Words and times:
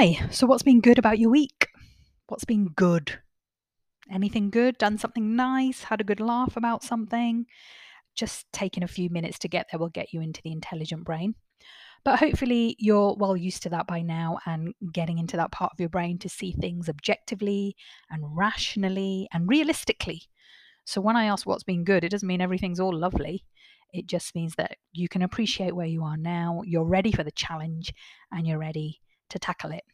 Hi, 0.00 0.28
so 0.30 0.46
what's 0.46 0.62
been 0.62 0.80
good 0.80 0.96
about 0.96 1.18
your 1.18 1.30
week? 1.30 1.66
What's 2.28 2.44
been 2.44 2.68
good? 2.68 3.18
Anything 4.08 4.48
good? 4.48 4.78
Done 4.78 4.96
something 4.96 5.34
nice? 5.34 5.82
Had 5.82 6.00
a 6.00 6.04
good 6.04 6.20
laugh 6.20 6.56
about 6.56 6.84
something? 6.84 7.46
Just 8.14 8.46
taking 8.52 8.84
a 8.84 8.86
few 8.86 9.10
minutes 9.10 9.40
to 9.40 9.48
get 9.48 9.66
there 9.72 9.80
will 9.80 9.88
get 9.88 10.12
you 10.12 10.20
into 10.20 10.40
the 10.44 10.52
intelligent 10.52 11.02
brain. 11.02 11.34
But 12.04 12.20
hopefully, 12.20 12.76
you're 12.78 13.16
well 13.18 13.36
used 13.36 13.64
to 13.64 13.70
that 13.70 13.88
by 13.88 14.02
now 14.02 14.38
and 14.46 14.72
getting 14.92 15.18
into 15.18 15.36
that 15.36 15.50
part 15.50 15.72
of 15.72 15.80
your 15.80 15.88
brain 15.88 16.16
to 16.20 16.28
see 16.28 16.52
things 16.52 16.88
objectively 16.88 17.74
and 18.08 18.22
rationally 18.24 19.26
and 19.32 19.48
realistically. 19.48 20.22
So, 20.84 21.00
when 21.00 21.16
I 21.16 21.24
ask 21.24 21.44
what's 21.44 21.64
been 21.64 21.82
good, 21.82 22.04
it 22.04 22.10
doesn't 22.10 22.28
mean 22.28 22.40
everything's 22.40 22.78
all 22.78 22.96
lovely. 22.96 23.46
It 23.92 24.06
just 24.06 24.36
means 24.36 24.54
that 24.58 24.76
you 24.92 25.08
can 25.08 25.22
appreciate 25.22 25.74
where 25.74 25.86
you 25.86 26.04
are 26.04 26.16
now, 26.16 26.62
you're 26.64 26.84
ready 26.84 27.10
for 27.10 27.24
the 27.24 27.32
challenge, 27.32 27.92
and 28.30 28.46
you're 28.46 28.58
ready 28.58 29.00
to 29.30 29.38
tackle 29.38 29.72
it. 29.72 29.84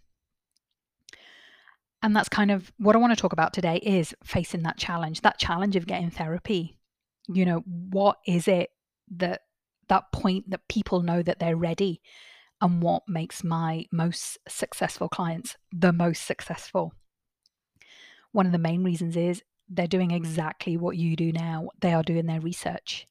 And 2.04 2.14
that's 2.14 2.28
kind 2.28 2.50
of 2.50 2.70
what 2.76 2.94
I 2.94 2.98
want 2.98 3.16
to 3.16 3.20
talk 3.20 3.32
about 3.32 3.54
today 3.54 3.76
is 3.78 4.14
facing 4.22 4.62
that 4.64 4.76
challenge, 4.76 5.22
that 5.22 5.38
challenge 5.38 5.74
of 5.74 5.86
getting 5.86 6.10
therapy. 6.10 6.76
You 7.28 7.46
know, 7.46 7.64
what 7.66 8.18
is 8.26 8.46
it 8.46 8.68
that 9.16 9.40
that 9.88 10.12
point 10.12 10.50
that 10.50 10.68
people 10.68 11.00
know 11.00 11.22
that 11.22 11.38
they're 11.38 11.56
ready 11.56 12.02
and 12.60 12.82
what 12.82 13.04
makes 13.08 13.42
my 13.42 13.86
most 13.90 14.36
successful 14.46 15.08
clients 15.08 15.56
the 15.72 15.94
most 15.94 16.26
successful? 16.26 16.92
One 18.32 18.44
of 18.44 18.52
the 18.52 18.58
main 18.58 18.84
reasons 18.84 19.16
is 19.16 19.42
they're 19.70 19.86
doing 19.86 20.10
exactly 20.10 20.76
what 20.76 20.98
you 20.98 21.16
do 21.16 21.32
now. 21.32 21.70
They 21.80 21.94
are 21.94 22.02
doing 22.02 22.26
their 22.26 22.40
research. 22.42 23.08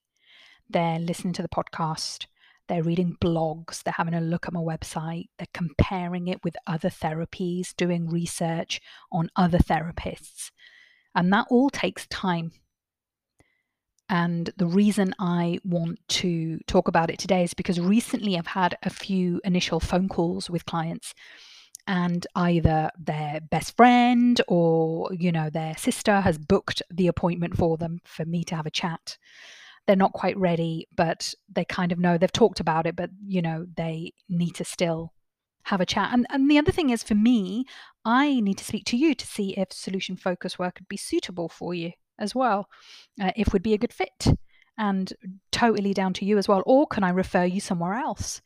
They're 0.69 0.99
listening 0.99 1.33
to 1.33 1.41
the 1.41 1.49
podcast 1.49 2.27
they're 2.67 2.83
reading 2.83 3.17
blogs, 3.21 3.83
they're 3.83 3.93
having 3.97 4.13
a 4.13 4.21
look 4.21 4.47
at 4.47 4.53
my 4.53 4.59
website, 4.59 5.27
they're 5.37 5.47
comparing 5.53 6.27
it 6.27 6.43
with 6.43 6.55
other 6.65 6.89
therapies, 6.89 7.75
doing 7.75 8.09
research 8.09 8.79
on 9.11 9.29
other 9.35 9.57
therapists. 9.57 10.51
And 11.15 11.31
that 11.33 11.47
all 11.49 11.69
takes 11.69 12.07
time. 12.07 12.51
And 14.09 14.49
the 14.57 14.67
reason 14.67 15.13
I 15.19 15.59
want 15.63 15.99
to 16.09 16.59
talk 16.67 16.87
about 16.87 17.09
it 17.09 17.19
today 17.19 17.43
is 17.43 17.53
because 17.53 17.79
recently 17.79 18.37
I've 18.37 18.47
had 18.47 18.77
a 18.83 18.89
few 18.89 19.41
initial 19.43 19.79
phone 19.79 20.09
calls 20.09 20.49
with 20.49 20.65
clients 20.65 21.13
and 21.87 22.25
either 22.35 22.89
their 22.97 23.41
best 23.49 23.75
friend 23.75 24.41
or 24.47 25.09
you 25.13 25.31
know 25.31 25.49
their 25.49 25.75
sister 25.77 26.21
has 26.21 26.37
booked 26.37 26.81
the 26.89 27.07
appointment 27.07 27.57
for 27.57 27.77
them 27.77 27.99
for 28.05 28.23
me 28.25 28.43
to 28.45 28.55
have 28.55 28.65
a 28.65 28.71
chat 28.71 29.17
they're 29.85 29.95
not 29.95 30.13
quite 30.13 30.37
ready, 30.37 30.87
but 30.95 31.33
they 31.51 31.65
kind 31.65 31.91
of 31.91 31.99
know 31.99 32.17
they've 32.17 32.31
talked 32.31 32.59
about 32.59 32.87
it, 32.87 32.95
but 32.95 33.09
you 33.25 33.41
know, 33.41 33.65
they 33.75 34.13
need 34.29 34.55
to 34.55 34.63
still 34.63 35.13
have 35.63 35.81
a 35.81 35.85
chat. 35.85 36.09
And 36.13 36.25
and 36.29 36.49
the 36.49 36.57
other 36.57 36.71
thing 36.71 36.89
is 36.89 37.03
for 37.03 37.15
me, 37.15 37.65
I 38.05 38.39
need 38.39 38.57
to 38.57 38.65
speak 38.65 38.85
to 38.85 38.97
you 38.97 39.15
to 39.15 39.27
see 39.27 39.51
if 39.57 39.71
solution 39.71 40.15
focused 40.15 40.59
work 40.59 40.75
would 40.79 40.87
be 40.87 40.97
suitable 40.97 41.49
for 41.49 41.73
you 41.73 41.91
as 42.19 42.35
well, 42.35 42.69
uh, 43.21 43.31
if 43.35 43.53
would 43.53 43.63
be 43.63 43.73
a 43.73 43.77
good 43.77 43.93
fit, 43.93 44.27
and 44.77 45.13
totally 45.51 45.93
down 45.93 46.13
to 46.13 46.25
you 46.25 46.37
as 46.37 46.47
well. 46.47 46.63
Or 46.65 46.87
can 46.87 47.03
I 47.03 47.09
refer 47.09 47.45
you 47.45 47.59
somewhere 47.59 47.93
else? 47.93 48.41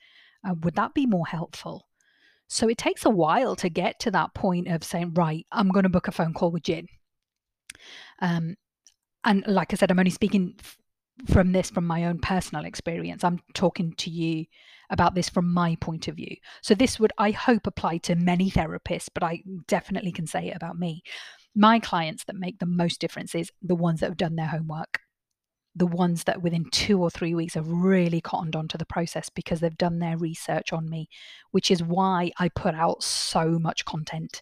Uh, 0.48 0.56
would 0.64 0.76
that 0.76 0.94
be 0.94 1.06
more 1.06 1.28
helpful? 1.28 1.88
So 2.48 2.70
it 2.70 2.78
takes 2.78 3.06
a 3.06 3.10
while 3.10 3.56
to 3.58 3.70
get 3.70 4.00
to 4.02 4.12
that 4.12 4.34
point 4.34 4.68
of 4.70 4.84
saying, 4.84 5.14
right, 5.16 5.46
I'm 5.52 5.70
going 5.70 5.84
to 5.84 5.90
book 5.90 6.08
a 6.08 6.14
phone 6.14 6.34
call 6.34 6.52
with 6.52 6.64
Gin. 6.64 6.88
Um, 8.22 8.56
and 9.26 9.44
like 9.48 9.74
I 9.74 9.76
said, 9.76 9.92
I'm 9.92 10.00
only 10.00 10.12
speaking 10.12 10.56
from 11.26 11.52
this 11.52 11.70
from 11.70 11.86
my 11.86 12.06
own 12.06 12.20
personal 12.20 12.66
experience. 12.66 13.24
I'm 13.24 13.40
talking 13.54 13.94
to 13.94 14.10
you 14.10 14.46
about 14.90 15.16
this 15.16 15.30
from 15.30 15.52
my 15.54 15.76
point 15.82 16.08
of 16.08 16.16
view. 16.16 16.36
So 16.62 16.74
this 16.74 17.00
would, 17.00 17.12
I 17.18 17.32
hope, 17.32 17.68
apply 17.68 17.98
to 18.00 18.16
many 18.16 18.50
therapists, 18.50 19.10
but 19.14 19.24
I 19.24 19.44
definitely 19.68 20.12
can 20.12 20.28
say 20.28 20.48
it 20.48 20.56
about 20.56 20.80
me. 20.80 21.02
My 21.56 21.80
clients 21.80 22.24
that 22.26 22.36
make 22.36 22.60
the 22.60 22.66
most 22.66 23.02
difference 23.02 23.36
is 23.36 23.52
the 23.62 23.76
ones 23.76 24.00
that 24.00 24.08
have 24.08 24.18
done 24.18 24.36
their 24.36 24.48
homework. 24.48 25.00
The 25.76 25.88
ones 25.88 26.24
that 26.24 26.42
within 26.42 26.66
two 26.72 27.02
or 27.02 27.10
three 27.10 27.36
weeks 27.36 27.56
have 27.56 27.68
really 27.68 28.22
cottoned 28.22 28.56
onto 28.56 28.78
the 28.78 28.86
process 28.86 29.30
because 29.30 29.60
they've 29.60 29.78
done 29.78 30.00
their 30.00 30.18
research 30.18 30.74
on 30.74 30.90
me, 30.90 31.10
which 31.52 31.70
is 31.70 31.84
why 31.84 32.32
I 32.40 32.50
put 32.50 32.74
out 32.74 33.04
so 33.04 33.60
much 33.60 33.86
content. 33.86 34.42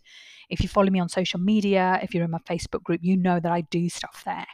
If 0.50 0.62
you 0.62 0.69
follow 0.69 0.90
me 0.90 1.00
on 1.00 1.09
social 1.09 1.40
media, 1.40 2.00
if 2.03 2.13
you're 2.13 2.24
in 2.24 2.31
my 2.31 2.40
Facebook 2.40 2.84
group, 2.84 3.02
you 3.03 3.18
know 3.18 3.40
that 3.40 3.52
I 3.52 3.62
do 3.62 3.90
stuff 3.90 4.22
there. 4.25 4.46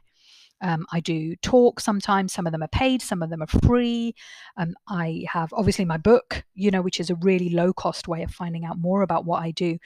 Um, 0.61 0.85
I 0.91 0.99
do 0.99 1.35
talks 1.37 1.83
sometimes. 1.83 2.33
Some 2.33 2.45
of 2.45 2.51
them 2.51 2.63
are 2.63 2.67
paid, 2.67 3.01
some 3.01 3.21
of 3.21 3.29
them 3.29 3.41
are 3.41 3.47
free. 3.47 4.13
Um, 4.57 4.75
I 4.87 5.25
have 5.31 5.51
obviously 5.53 5.85
my 5.85 5.97
book, 5.97 6.43
you 6.53 6.71
know, 6.71 6.81
which 6.81 6.99
is 6.99 7.09
a 7.09 7.15
really 7.15 7.49
low 7.49 7.73
cost 7.73 8.07
way 8.07 8.23
of 8.23 8.31
finding 8.31 8.65
out 8.65 8.77
more 8.79 9.01
about 9.01 9.25
what 9.25 9.41
I 9.41 9.51
do. 9.51 9.77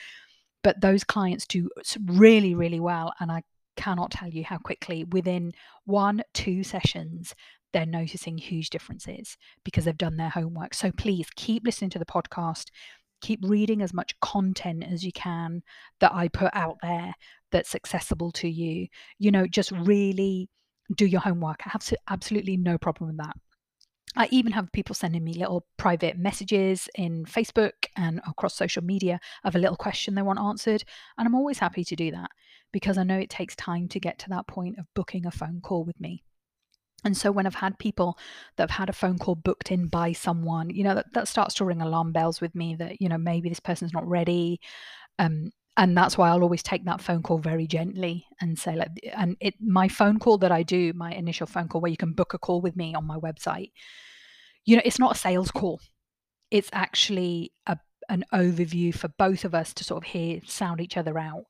But 0.63 0.81
those 0.81 1.03
clients 1.03 1.45
do 1.45 1.69
really, 2.05 2.55
really 2.55 2.79
well. 2.79 3.13
And 3.19 3.31
I 3.31 3.43
cannot 3.77 4.11
tell 4.11 4.29
you 4.29 4.43
how 4.43 4.57
quickly, 4.57 5.03
within 5.03 5.53
one, 5.85 6.23
two 6.33 6.63
sessions, 6.63 7.35
they're 7.71 7.85
noticing 7.85 8.37
huge 8.37 8.69
differences 8.69 9.37
because 9.63 9.85
they've 9.85 9.97
done 9.97 10.17
their 10.17 10.29
homework. 10.29 10.73
So 10.73 10.91
please 10.91 11.27
keep 11.35 11.65
listening 11.65 11.89
to 11.91 11.99
the 11.99 12.05
podcast. 12.05 12.69
Keep 13.21 13.41
reading 13.43 13.81
as 13.81 13.93
much 13.93 14.19
content 14.21 14.83
as 14.89 15.03
you 15.03 15.11
can 15.11 15.61
that 15.99 16.13
I 16.13 16.27
put 16.27 16.51
out 16.53 16.77
there 16.81 17.13
that's 17.51 17.75
accessible 17.75 18.31
to 18.33 18.49
you. 18.49 18.87
You 19.19 19.31
know, 19.31 19.45
just 19.45 19.71
really 19.71 20.49
do 20.93 21.05
your 21.05 21.21
homework. 21.21 21.61
I 21.65 21.69
have 21.69 21.93
absolutely 22.09 22.57
no 22.57 22.77
problem 22.77 23.09
with 23.09 23.17
that. 23.17 23.35
I 24.17 24.29
even 24.31 24.53
have 24.53 24.71
people 24.71 24.95
sending 24.95 25.23
me 25.23 25.33
little 25.33 25.65
private 25.77 26.17
messages 26.17 26.87
in 26.95 27.25
Facebook 27.25 27.73
and 27.97 28.21
across 28.27 28.55
social 28.55 28.83
media 28.83 29.19
of 29.43 29.55
a 29.55 29.59
little 29.59 29.75
question 29.75 30.15
they 30.15 30.21
want 30.21 30.39
answered. 30.39 30.83
And 31.17 31.27
I'm 31.27 31.35
always 31.35 31.59
happy 31.59 31.83
to 31.83 31.95
do 31.95 32.11
that 32.11 32.29
because 32.71 32.97
I 32.97 33.03
know 33.03 33.17
it 33.17 33.29
takes 33.29 33.55
time 33.55 33.87
to 33.89 33.99
get 33.99 34.17
to 34.19 34.29
that 34.29 34.47
point 34.47 34.79
of 34.79 34.85
booking 34.93 35.25
a 35.25 35.31
phone 35.31 35.59
call 35.61 35.83
with 35.83 35.99
me. 35.99 36.23
And 37.03 37.15
so 37.15 37.31
when 37.31 37.45
I've 37.45 37.55
had 37.55 37.77
people 37.77 38.17
that 38.55 38.69
have 38.69 38.77
had 38.77 38.89
a 38.89 38.93
phone 38.93 39.19
call 39.19 39.35
booked 39.35 39.71
in 39.71 39.87
by 39.87 40.11
someone, 40.13 40.69
you 40.69 40.83
know, 40.83 40.95
that, 40.95 41.13
that 41.13 41.27
starts 41.27 41.53
to 41.55 41.65
ring 41.65 41.81
alarm 41.81 42.11
bells 42.13 42.41
with 42.41 42.55
me 42.55 42.75
that, 42.75 42.99
you 43.01 43.09
know, 43.09 43.17
maybe 43.17 43.47
this 43.49 43.59
person's 43.59 43.93
not 43.93 44.07
ready. 44.07 44.59
Um, 45.19 45.51
and 45.77 45.97
that's 45.97 46.17
why 46.17 46.29
I'll 46.29 46.43
always 46.43 46.63
take 46.63 46.85
that 46.85 47.01
phone 47.01 47.21
call 47.21 47.37
very 47.37 47.67
gently 47.67 48.25
and 48.39 48.57
say 48.57 48.75
like 48.75 48.91
and 49.13 49.35
it 49.39 49.55
my 49.59 49.87
phone 49.87 50.19
call 50.19 50.37
that 50.39 50.51
I 50.51 50.63
do 50.63 50.93
my 50.93 51.11
initial 51.11 51.47
phone 51.47 51.67
call 51.67 51.81
where 51.81 51.91
you 51.91 51.97
can 51.97 52.13
book 52.13 52.33
a 52.33 52.37
call 52.37 52.61
with 52.61 52.75
me 52.75 52.95
on 52.95 53.05
my 53.05 53.17
website 53.17 53.71
you 54.65 54.75
know 54.75 54.81
it's 54.83 54.99
not 54.99 55.15
a 55.15 55.19
sales 55.19 55.51
call. 55.51 55.79
It's 56.51 56.69
actually 56.73 57.53
a 57.67 57.77
an 58.09 58.23
overview 58.33 58.93
for 58.93 59.07
both 59.17 59.45
of 59.45 59.55
us 59.55 59.73
to 59.73 59.83
sort 59.83 60.03
of 60.03 60.11
hear 60.11 60.39
sound 60.45 60.79
each 60.79 60.97
other 60.97 61.17
out 61.17 61.45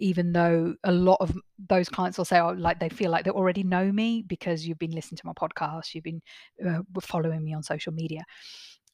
even 0.00 0.32
though 0.32 0.74
a 0.82 0.90
lot 0.90 1.18
of 1.20 1.36
those 1.68 1.88
clients 1.88 2.18
will 2.18 2.24
say 2.24 2.40
oh 2.40 2.50
like 2.50 2.80
they 2.80 2.88
feel 2.88 3.12
like 3.12 3.24
they 3.24 3.30
already 3.30 3.62
know 3.62 3.92
me 3.92 4.24
because 4.26 4.66
you've 4.66 4.78
been 4.78 4.90
listening 4.90 5.18
to 5.18 5.26
my 5.26 5.32
podcast 5.32 5.94
you've 5.94 6.02
been 6.02 6.20
uh, 6.66 6.80
following 7.00 7.44
me 7.44 7.54
on 7.54 7.62
social 7.62 7.92
media 7.92 8.22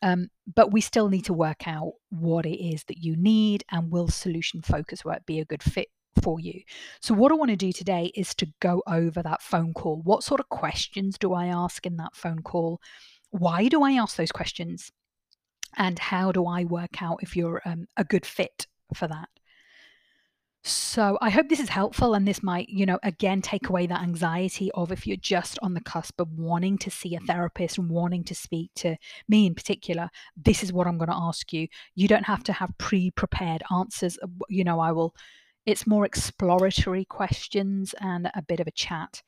um, 0.03 0.29
but 0.55 0.73
we 0.73 0.81
still 0.81 1.09
need 1.09 1.25
to 1.27 1.33
work 1.33 1.67
out 1.67 1.93
what 2.11 2.47
it 2.47 2.63
is 2.63 2.85
that 2.85 2.99
you 2.99 3.17
need 3.17 3.65
and 3.71 3.91
will 3.91 4.09
solution 4.09 4.63
focus 4.63 5.05
work 5.05 5.25
be 5.27 5.41
a 5.41 5.45
good 5.45 5.63
fit 5.63 5.89
for 6.23 6.41
you. 6.41 6.63
So, 7.01 7.15
what 7.15 7.33
I 7.33 7.35
want 7.35 7.51
to 7.51 7.57
do 7.57 7.73
today 7.73 8.13
is 8.15 8.35
to 8.37 8.47
go 8.61 8.83
over 8.87 9.23
that 9.23 9.43
phone 9.43 9.75
call. 9.75 10.01
What 10.03 10.23
sort 10.23 10.41
of 10.41 10.49
questions 10.49 11.19
do 11.19 11.33
I 11.33 11.47
ask 11.47 11.87
in 11.87 11.97
that 11.97 12.15
phone 12.15 12.43
call? 12.43 12.81
Why 13.31 13.69
do 13.69 13.83
I 13.83 13.93
ask 13.93 14.17
those 14.17 14.33
questions? 14.33 14.93
And 15.77 15.99
how 15.99 16.33
do 16.33 16.47
I 16.47 16.65
work 16.65 17.03
out 17.03 17.19
if 17.23 17.37
you're 17.37 17.61
um, 17.67 17.87
a 17.97 18.05
good 18.05 18.25
fit 18.25 18.67
for 18.95 19.09
that? 19.09 19.29
So 20.69 21.17
I 21.21 21.31
hope 21.31 21.49
this 21.49 21.61
is 21.61 21.69
helpful 21.69 22.15
and 22.15 22.27
this 22.27 22.43
might, 22.43 22.69
you 22.69 22.87
know, 22.87 22.99
again 23.05 23.41
take 23.41 23.69
away 23.69 23.87
that 23.87 24.03
anxiety 24.03 24.69
of 24.75 24.91
if 24.91 25.07
you're 25.07 25.17
just 25.17 25.61
on 25.63 25.75
the 25.75 25.81
cusp 25.81 26.21
of 26.21 26.33
wanting 26.33 26.77
to 26.79 26.91
see 26.91 27.15
a 27.15 27.21
therapist 27.21 27.79
and 27.79 27.89
wanting 27.89 28.25
to 28.25 28.35
speak 28.35 28.73
to 28.77 28.97
me 29.29 29.47
in 29.47 29.55
particular, 29.55 30.11
this 30.37 30.65
is 30.65 30.73
what 30.73 30.89
I'm 30.89 30.99
going 30.99 31.11
to 31.11 31.15
ask 31.15 31.53
you. 31.53 31.69
You 31.95 32.09
don't 32.09 32.25
have 32.25 32.43
to 32.45 32.53
have 32.53 32.77
pre-prepared 32.79 33.63
answers. 33.71 34.19
Uh, 34.21 34.27
you 34.49 34.65
know, 34.65 34.81
I 34.81 34.91
will 34.91 35.15
it's 35.67 35.87
more 35.87 36.05
exploratory 36.05 37.05
questions 37.05 37.95
and 38.01 38.29
a 38.35 38.43
bit 38.43 38.59
of 38.59 38.67
a 38.67 38.73
chat. 38.73 39.23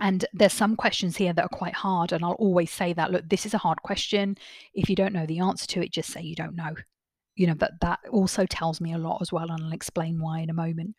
And 0.00 0.24
there's 0.32 0.52
some 0.52 0.74
questions 0.74 1.16
here 1.16 1.32
that 1.32 1.44
are 1.44 1.48
quite 1.48 1.74
hard 1.74 2.10
and 2.10 2.24
I'll 2.24 2.32
always 2.32 2.72
say 2.72 2.92
that 2.92 3.12
look, 3.12 3.28
this 3.28 3.46
is 3.46 3.54
a 3.54 3.58
hard 3.58 3.82
question. 3.82 4.36
If 4.74 4.90
you 4.90 4.96
don't 4.96 5.12
know 5.12 5.26
the 5.26 5.38
answer 5.38 5.68
to 5.68 5.82
it, 5.82 5.92
just 5.92 6.10
say 6.10 6.22
you 6.22 6.34
don't 6.34 6.56
know 6.56 6.74
you 7.38 7.46
know 7.46 7.54
that 7.54 7.80
that 7.80 8.00
also 8.10 8.44
tells 8.46 8.80
me 8.80 8.92
a 8.92 8.98
lot 8.98 9.22
as 9.22 9.32
well 9.32 9.50
and 9.50 9.62
i'll 9.62 9.72
explain 9.72 10.20
why 10.20 10.40
in 10.40 10.50
a 10.50 10.54
moment. 10.54 10.94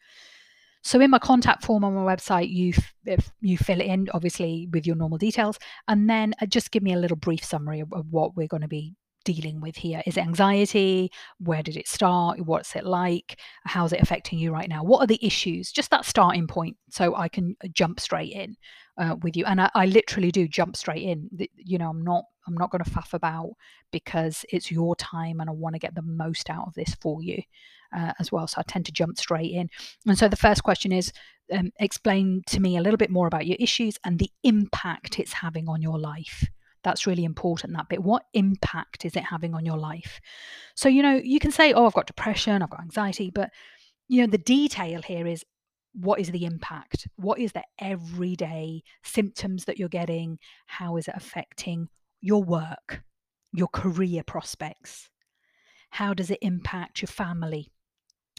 So 0.82 1.02
in 1.02 1.12
my 1.12 1.20
contact 1.20 1.66
form 1.66 1.84
on 1.84 1.94
my 1.94 2.16
website 2.16 2.50
you 2.50 2.74
if 3.06 3.32
you 3.42 3.58
fill 3.58 3.82
it 3.82 3.86
in 3.86 4.08
obviously 4.14 4.68
with 4.72 4.88
your 4.88 4.96
normal 4.96 5.18
details 5.18 5.60
and 5.88 6.10
then 6.10 6.34
uh, 6.42 6.46
just 6.46 6.72
give 6.72 6.82
me 6.82 6.94
a 6.94 6.98
little 6.98 7.18
brief 7.18 7.44
summary 7.44 7.82
of, 7.82 7.92
of 7.92 8.06
what 8.10 8.36
we're 8.36 8.48
going 8.48 8.62
to 8.62 8.68
be 8.70 8.96
dealing 9.24 9.62
with 9.62 9.76
here? 9.76 10.02
Is 10.06 10.18
it 10.18 10.22
anxiety? 10.22 11.12
Where 11.40 11.64
did 11.64 11.78
it 11.78 11.88
start? 11.88 12.40
What's 12.46 12.76
it 12.76 12.86
like? 12.86 13.40
How's 13.66 13.94
it 13.94 14.02
affecting 14.02 14.40
you 14.40 14.52
right 14.52 14.70
now? 14.70 14.84
What 14.84 15.02
are 15.02 15.08
the 15.08 15.24
issues? 15.26 15.72
Just 15.72 15.92
that 15.92 16.06
starting 16.06 16.48
point 16.48 16.78
so 16.90 17.16
I 17.16 17.28
can 17.28 17.56
jump 17.72 18.00
straight 18.00 18.34
in 18.34 18.56
uh, 18.98 19.16
with 19.22 19.38
you. 19.38 19.46
And 19.46 19.62
I, 19.62 19.70
I, 19.76 19.86
literally 19.86 20.32
do 20.32 20.48
jump 20.48 20.76
straight 20.76 21.04
in. 21.04 21.30
You 21.56 21.78
know, 21.78 21.90
I'm 21.90 22.04
not 22.04 22.26
I'm 22.48 22.56
not 22.56 22.72
going 22.72 22.84
to 22.84 22.90
faff 22.90 23.14
about 23.14 23.52
because 23.92 24.46
it's 24.50 24.72
your 24.72 24.96
time 24.96 25.40
and 25.40 25.50
I 25.50 25.54
want 25.54 25.76
to 25.76 25.80
get 25.80 25.96
the 25.96 26.02
most 26.02 26.50
out 26.50 26.68
of 26.68 26.74
this 26.74 26.96
for 26.96 27.22
you 27.22 27.42
uh, 27.96 28.14
as 28.20 28.32
well. 28.32 28.48
So 28.48 28.60
I 28.60 28.64
tend 28.64 28.86
to 28.88 28.92
jump 28.92 29.18
straight 29.18 29.52
in. 29.52 29.70
And 30.06 30.18
so 30.18 30.28
the 30.28 30.36
first 30.36 30.64
question 30.64 30.92
is 30.92 31.12
um, 31.54 31.72
explain 31.80 32.44
to 32.48 32.60
me 32.60 32.78
a 32.78 32.82
little 32.82 32.98
bit 32.98 33.10
more 33.10 33.28
about 33.28 33.48
your 33.48 33.58
issues 33.60 33.98
and 34.04 34.20
the 34.20 34.32
impact 34.44 35.20
it's 35.20 35.34
having 35.34 35.68
on 35.68 35.82
your 35.82 36.00
life. 36.00 36.46
That's 36.84 37.06
really 37.06 37.26
important, 37.26 37.74
that 37.74 37.90
bit. 37.90 38.04
What 38.04 38.24
impact 38.34 39.06
is 39.06 39.16
it 39.16 39.24
having 39.24 39.54
on 39.54 39.66
your 39.66 39.78
life? 39.78 40.22
So, 40.76 40.88
you 40.88 41.02
know, 41.02 41.20
you 41.24 41.40
can 41.40 41.52
say, 41.52 41.74
oh, 41.74 41.86
I've 41.86 41.94
got 41.94 42.08
depression, 42.08 42.62
I've 42.62 42.70
got 42.70 42.82
anxiety, 42.82 43.30
but, 43.30 43.50
you 44.08 44.22
know, 44.22 44.32
the 44.32 44.38
detail 44.38 45.02
here 45.02 45.28
is 45.28 45.44
what 45.94 46.20
is 46.20 46.32
the 46.32 46.46
impact? 46.46 47.08
What 47.16 47.40
is 47.40 47.52
the 47.52 47.64
everyday 47.80 48.84
symptoms 49.04 49.66
that 49.66 49.78
you're 49.78 49.90
getting? 49.90 50.40
How 50.68 50.98
is 50.98 51.08
it 51.08 51.16
affecting 51.18 51.90
your 52.22 52.44
work, 52.44 53.02
your 53.52 53.68
career 53.68 54.24
prospects? 54.24 55.10
How 55.92 56.14
does 56.14 56.30
it 56.30 56.40
impact 56.42 57.02
your 57.02 57.08
family? 57.08 57.72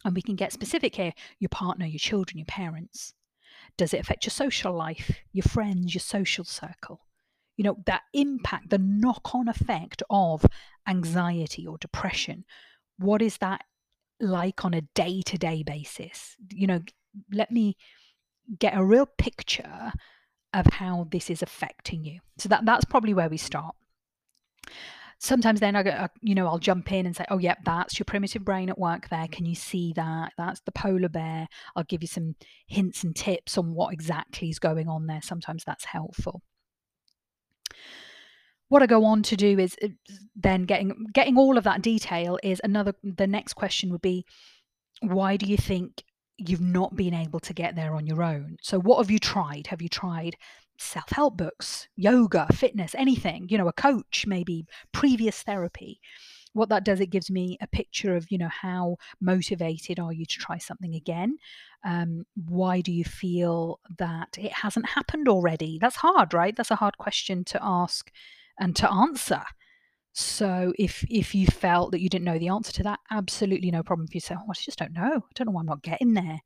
And 0.04 0.14
we 0.14 0.22
can 0.22 0.36
get 0.36 0.52
specific 0.52 0.96
here 0.96 1.12
your 1.40 1.50
partner, 1.50 1.84
your 1.84 1.98
children, 1.98 2.38
your 2.38 2.46
parents. 2.46 3.12
Does 3.76 3.92
it 3.92 4.00
affect 4.00 4.24
your 4.24 4.30
social 4.30 4.72
life, 4.72 5.10
your 5.32 5.42
friends, 5.42 5.94
your 5.94 6.00
social 6.00 6.44
circle? 6.44 7.00
You 7.60 7.64
know, 7.64 7.76
that 7.84 8.02
impact, 8.14 8.70
the 8.70 8.78
knock 8.78 9.34
on 9.34 9.46
effect 9.46 10.02
of 10.08 10.46
anxiety 10.88 11.66
or 11.66 11.76
depression. 11.76 12.44
What 12.98 13.20
is 13.20 13.36
that 13.38 13.64
like 14.18 14.64
on 14.64 14.72
a 14.72 14.80
day 14.94 15.20
to 15.26 15.36
day 15.36 15.62
basis? 15.62 16.36
You 16.50 16.66
know, 16.66 16.80
let 17.32 17.50
me 17.50 17.76
get 18.58 18.76
a 18.76 18.84
real 18.84 19.06
picture 19.18 19.92
of 20.54 20.66
how 20.66 21.06
this 21.10 21.28
is 21.28 21.42
affecting 21.42 22.04
you. 22.04 22.20
So 22.38 22.48
that 22.48 22.64
that's 22.64 22.86
probably 22.86 23.12
where 23.12 23.28
we 23.28 23.36
start 23.36 23.74
sometimes 25.20 25.60
then 25.60 25.76
I, 25.76 25.82
go, 25.82 25.90
uh, 25.90 26.08
you 26.22 26.34
know, 26.34 26.46
I'll 26.46 26.58
jump 26.58 26.90
in 26.92 27.06
and 27.06 27.14
say, 27.14 27.24
oh, 27.30 27.38
yep, 27.38 27.58
that's 27.64 27.98
your 27.98 28.04
primitive 28.04 28.44
brain 28.44 28.68
at 28.68 28.78
work 28.78 29.08
there. 29.10 29.28
Can 29.28 29.46
you 29.46 29.54
see 29.54 29.92
that? 29.94 30.32
That's 30.36 30.60
the 30.60 30.72
polar 30.72 31.08
bear. 31.08 31.46
I'll 31.76 31.84
give 31.84 32.02
you 32.02 32.08
some 32.08 32.34
hints 32.66 33.04
and 33.04 33.14
tips 33.14 33.56
on 33.56 33.74
what 33.74 33.92
exactly 33.92 34.48
is 34.48 34.58
going 34.58 34.88
on 34.88 35.06
there. 35.06 35.20
Sometimes 35.22 35.62
that's 35.64 35.84
helpful. 35.84 36.42
What 38.70 38.82
I 38.82 38.86
go 38.86 39.04
on 39.04 39.22
to 39.24 39.36
do 39.36 39.58
is 39.58 39.76
uh, 39.84 39.88
then 40.34 40.62
getting 40.62 41.06
getting 41.12 41.36
all 41.36 41.58
of 41.58 41.64
that 41.64 41.82
detail 41.82 42.38
is 42.42 42.60
another 42.64 42.94
the 43.02 43.26
next 43.26 43.54
question 43.54 43.90
would 43.90 44.00
be 44.00 44.24
why 45.02 45.36
do 45.36 45.46
you 45.46 45.56
think 45.56 46.02
you've 46.38 46.60
not 46.60 46.96
been 46.96 47.12
able 47.12 47.40
to 47.40 47.52
get 47.52 47.76
there 47.76 47.94
on 47.94 48.06
your 48.06 48.22
own? 48.22 48.56
So 48.62 48.80
what 48.80 48.98
have 48.98 49.10
you 49.10 49.18
tried? 49.18 49.66
Have 49.66 49.82
you 49.82 49.88
tried 49.88 50.36
self 50.80 51.10
help 51.10 51.36
books, 51.36 51.88
yoga, 51.96 52.46
fitness, 52.52 52.94
anything, 52.96 53.46
you 53.48 53.58
know, 53.58 53.68
a 53.68 53.72
coach, 53.72 54.24
maybe 54.26 54.66
previous 54.92 55.42
therapy. 55.42 56.00
What 56.52 56.68
that 56.70 56.84
does, 56.84 57.00
it 57.00 57.10
gives 57.10 57.30
me 57.30 57.58
a 57.60 57.68
picture 57.68 58.16
of, 58.16 58.26
you 58.30 58.38
know, 58.38 58.48
how 58.48 58.96
motivated 59.20 60.00
are 60.00 60.12
you 60.12 60.24
to 60.26 60.38
try 60.38 60.58
something 60.58 60.94
again? 60.94 61.36
Um, 61.84 62.24
why 62.34 62.80
do 62.80 62.92
you 62.92 63.04
feel 63.04 63.78
that 63.98 64.36
it 64.38 64.52
hasn't 64.52 64.88
happened 64.88 65.28
already? 65.28 65.78
That's 65.80 65.96
hard, 65.96 66.34
right? 66.34 66.56
That's 66.56 66.72
a 66.72 66.76
hard 66.76 66.98
question 66.98 67.44
to 67.46 67.60
ask 67.62 68.10
and 68.60 68.76
to 68.76 68.92
answer. 68.92 69.42
So 70.12 70.72
if 70.78 71.04
if 71.08 71.34
you 71.34 71.46
felt 71.46 71.92
that 71.92 72.00
you 72.00 72.08
didn't 72.08 72.24
know 72.24 72.38
the 72.38 72.48
answer 72.48 72.72
to 72.72 72.82
that, 72.84 73.00
absolutely 73.10 73.70
no 73.70 73.82
problem 73.82 74.06
If 74.08 74.14
you. 74.14 74.20
Say, 74.20 74.36
oh, 74.38 74.50
I 74.50 74.52
just 74.54 74.78
don't 74.78 74.92
know. 74.92 75.16
I 75.16 75.32
don't 75.34 75.46
know 75.46 75.52
why 75.52 75.60
I'm 75.60 75.66
not 75.66 75.82
getting 75.82 76.14
there. 76.14 76.40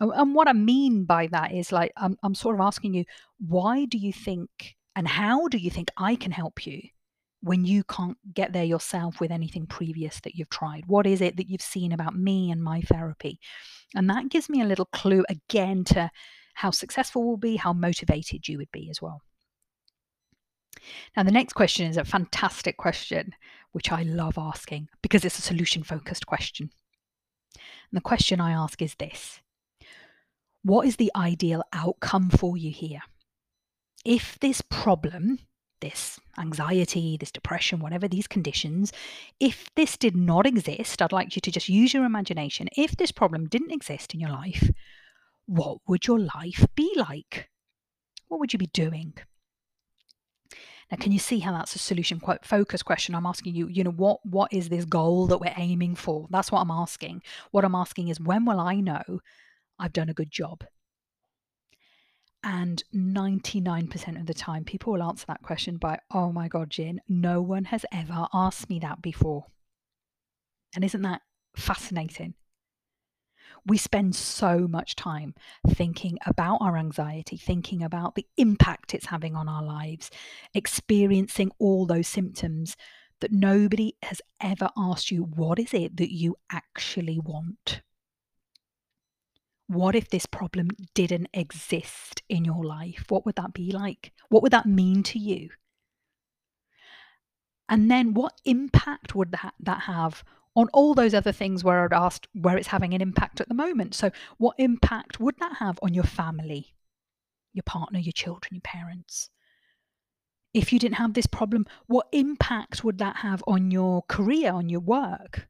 And 0.00 0.34
what 0.34 0.48
I 0.48 0.54
mean 0.54 1.04
by 1.04 1.26
that 1.26 1.52
is 1.52 1.72
like, 1.72 1.92
I'm, 1.96 2.16
I'm 2.22 2.34
sort 2.34 2.54
of 2.54 2.62
asking 2.62 2.94
you, 2.94 3.04
why 3.38 3.84
do 3.84 3.98
you 3.98 4.14
think 4.14 4.48
and 4.96 5.06
how 5.06 5.48
do 5.48 5.58
you 5.58 5.70
think 5.70 5.90
I 5.98 6.16
can 6.16 6.32
help 6.32 6.66
you 6.66 6.80
when 7.42 7.66
you 7.66 7.84
can't 7.84 8.16
get 8.32 8.54
there 8.54 8.64
yourself 8.64 9.20
with 9.20 9.30
anything 9.30 9.66
previous 9.66 10.18
that 10.20 10.36
you've 10.36 10.48
tried? 10.48 10.84
What 10.86 11.06
is 11.06 11.20
it 11.20 11.36
that 11.36 11.50
you've 11.50 11.60
seen 11.60 11.92
about 11.92 12.16
me 12.16 12.50
and 12.50 12.62
my 12.62 12.80
therapy? 12.80 13.38
And 13.94 14.08
that 14.08 14.30
gives 14.30 14.48
me 14.48 14.62
a 14.62 14.66
little 14.66 14.86
clue 14.86 15.24
again 15.28 15.84
to 15.84 16.10
how 16.54 16.70
successful 16.70 17.26
we'll 17.26 17.36
be, 17.36 17.56
how 17.56 17.74
motivated 17.74 18.48
you 18.48 18.56
would 18.56 18.72
be 18.72 18.88
as 18.88 19.02
well. 19.02 19.20
Now, 21.16 21.22
the 21.22 21.30
next 21.30 21.54
question 21.54 21.86
is 21.86 21.96
a 21.96 22.04
fantastic 22.04 22.76
question, 22.76 23.34
which 23.72 23.90
I 23.92 24.02
love 24.02 24.38
asking 24.38 24.88
because 25.02 25.24
it's 25.24 25.38
a 25.38 25.42
solution 25.42 25.82
focused 25.82 26.26
question. 26.26 26.70
And 27.54 27.96
the 27.96 28.00
question 28.00 28.40
I 28.40 28.52
ask 28.52 28.80
is 28.80 28.94
this 28.94 29.40
what 30.62 30.86
is 30.86 30.96
the 30.96 31.10
ideal 31.16 31.62
outcome 31.72 32.28
for 32.30 32.56
you 32.56 32.70
here? 32.70 33.00
If 34.04 34.38
this 34.40 34.60
problem, 34.60 35.38
this 35.80 36.20
anxiety, 36.38 37.16
this 37.18 37.32
depression, 37.32 37.80
whatever 37.80 38.06
these 38.06 38.26
conditions, 38.26 38.92
if 39.38 39.70
this 39.74 39.96
did 39.96 40.14
not 40.14 40.46
exist, 40.46 41.00
I'd 41.00 41.12
like 41.12 41.34
you 41.34 41.40
to 41.40 41.50
just 41.50 41.68
use 41.68 41.94
your 41.94 42.04
imagination. 42.04 42.68
If 42.76 42.96
this 42.96 43.10
problem 43.10 43.48
didn't 43.48 43.72
exist 43.72 44.12
in 44.12 44.20
your 44.20 44.30
life, 44.30 44.70
what 45.46 45.78
would 45.88 46.06
your 46.06 46.18
life 46.18 46.66
be 46.74 46.92
like? 46.96 47.48
What 48.28 48.38
would 48.40 48.52
you 48.52 48.58
be 48.58 48.66
doing? 48.66 49.14
Now, 50.90 50.96
can 50.98 51.12
you 51.12 51.18
see 51.18 51.38
how 51.38 51.52
that's 51.52 51.76
a 51.76 51.78
solution 51.78 52.20
focused 52.42 52.84
question? 52.84 53.14
I'm 53.14 53.26
asking 53.26 53.54
you, 53.54 53.68
you 53.68 53.84
know, 53.84 53.92
what 53.92 54.24
what 54.26 54.52
is 54.52 54.68
this 54.68 54.84
goal 54.84 55.26
that 55.28 55.38
we're 55.38 55.54
aiming 55.56 55.94
for? 55.94 56.26
That's 56.30 56.50
what 56.50 56.60
I'm 56.60 56.70
asking. 56.70 57.22
What 57.52 57.64
I'm 57.64 57.74
asking 57.76 58.08
is 58.08 58.20
when 58.20 58.44
will 58.44 58.58
I 58.58 58.80
know 58.80 59.20
I've 59.80 59.92
done 59.92 60.10
a 60.10 60.14
good 60.14 60.30
job. 60.30 60.64
And 62.42 62.82
99% 62.94 64.18
of 64.18 64.26
the 64.26 64.34
time, 64.34 64.64
people 64.64 64.92
will 64.92 65.02
answer 65.02 65.26
that 65.28 65.42
question 65.42 65.76
by, 65.76 65.98
oh 66.10 66.32
my 66.32 66.48
God, 66.48 66.70
Gin, 66.70 67.00
no 67.08 67.42
one 67.42 67.64
has 67.64 67.84
ever 67.92 68.26
asked 68.32 68.70
me 68.70 68.78
that 68.78 69.02
before. 69.02 69.46
And 70.74 70.84
isn't 70.84 71.02
that 71.02 71.20
fascinating? 71.54 72.34
We 73.66 73.76
spend 73.78 74.14
so 74.14 74.66
much 74.66 74.96
time 74.96 75.34
thinking 75.68 76.18
about 76.26 76.58
our 76.60 76.76
anxiety, 76.76 77.36
thinking 77.36 77.82
about 77.82 78.14
the 78.14 78.26
impact 78.36 78.94
it's 78.94 79.06
having 79.06 79.36
on 79.36 79.48
our 79.48 79.62
lives, 79.62 80.10
experiencing 80.54 81.52
all 81.58 81.86
those 81.86 82.08
symptoms 82.08 82.76
that 83.20 83.32
nobody 83.32 83.94
has 84.02 84.22
ever 84.40 84.70
asked 84.76 85.10
you, 85.10 85.22
what 85.22 85.58
is 85.58 85.74
it 85.74 85.96
that 85.98 86.12
you 86.12 86.36
actually 86.50 87.18
want? 87.18 87.82
what 89.70 89.94
if 89.94 90.08
this 90.10 90.26
problem 90.26 90.68
didn't 90.94 91.28
exist 91.32 92.24
in 92.28 92.44
your 92.44 92.64
life? 92.64 93.04
What 93.08 93.24
would 93.24 93.36
that 93.36 93.54
be 93.54 93.70
like? 93.70 94.10
What 94.28 94.42
would 94.42 94.52
that 94.52 94.66
mean 94.66 95.04
to 95.04 95.18
you? 95.18 95.50
And 97.68 97.88
then 97.88 98.12
what 98.12 98.32
impact 98.44 99.14
would 99.14 99.30
that, 99.30 99.54
that 99.60 99.82
have 99.82 100.24
on 100.56 100.68
all 100.72 100.94
those 100.94 101.14
other 101.14 101.32
things 101.32 101.62
where 101.62 101.84
I'd 101.84 101.92
asked 101.92 102.26
where 102.32 102.56
it's 102.56 102.68
having 102.68 102.94
an 102.94 103.00
impact 103.00 103.40
at 103.40 103.48
the 103.48 103.54
moment? 103.54 103.94
So, 103.94 104.10
what 104.38 104.56
impact 104.58 105.20
would 105.20 105.38
that 105.38 105.56
have 105.58 105.78
on 105.82 105.94
your 105.94 106.04
family, 106.04 106.74
your 107.52 107.62
partner, 107.64 107.98
your 107.98 108.12
children, 108.12 108.54
your 108.54 108.62
parents? 108.62 109.30
If 110.52 110.72
you 110.72 110.78
didn't 110.78 110.96
have 110.96 111.14
this 111.14 111.26
problem, 111.26 111.66
what 111.86 112.08
impact 112.12 112.82
would 112.82 112.98
that 112.98 113.16
have 113.16 113.44
on 113.46 113.70
your 113.70 114.02
career, 114.02 114.52
on 114.52 114.68
your 114.68 114.80
work? 114.80 115.48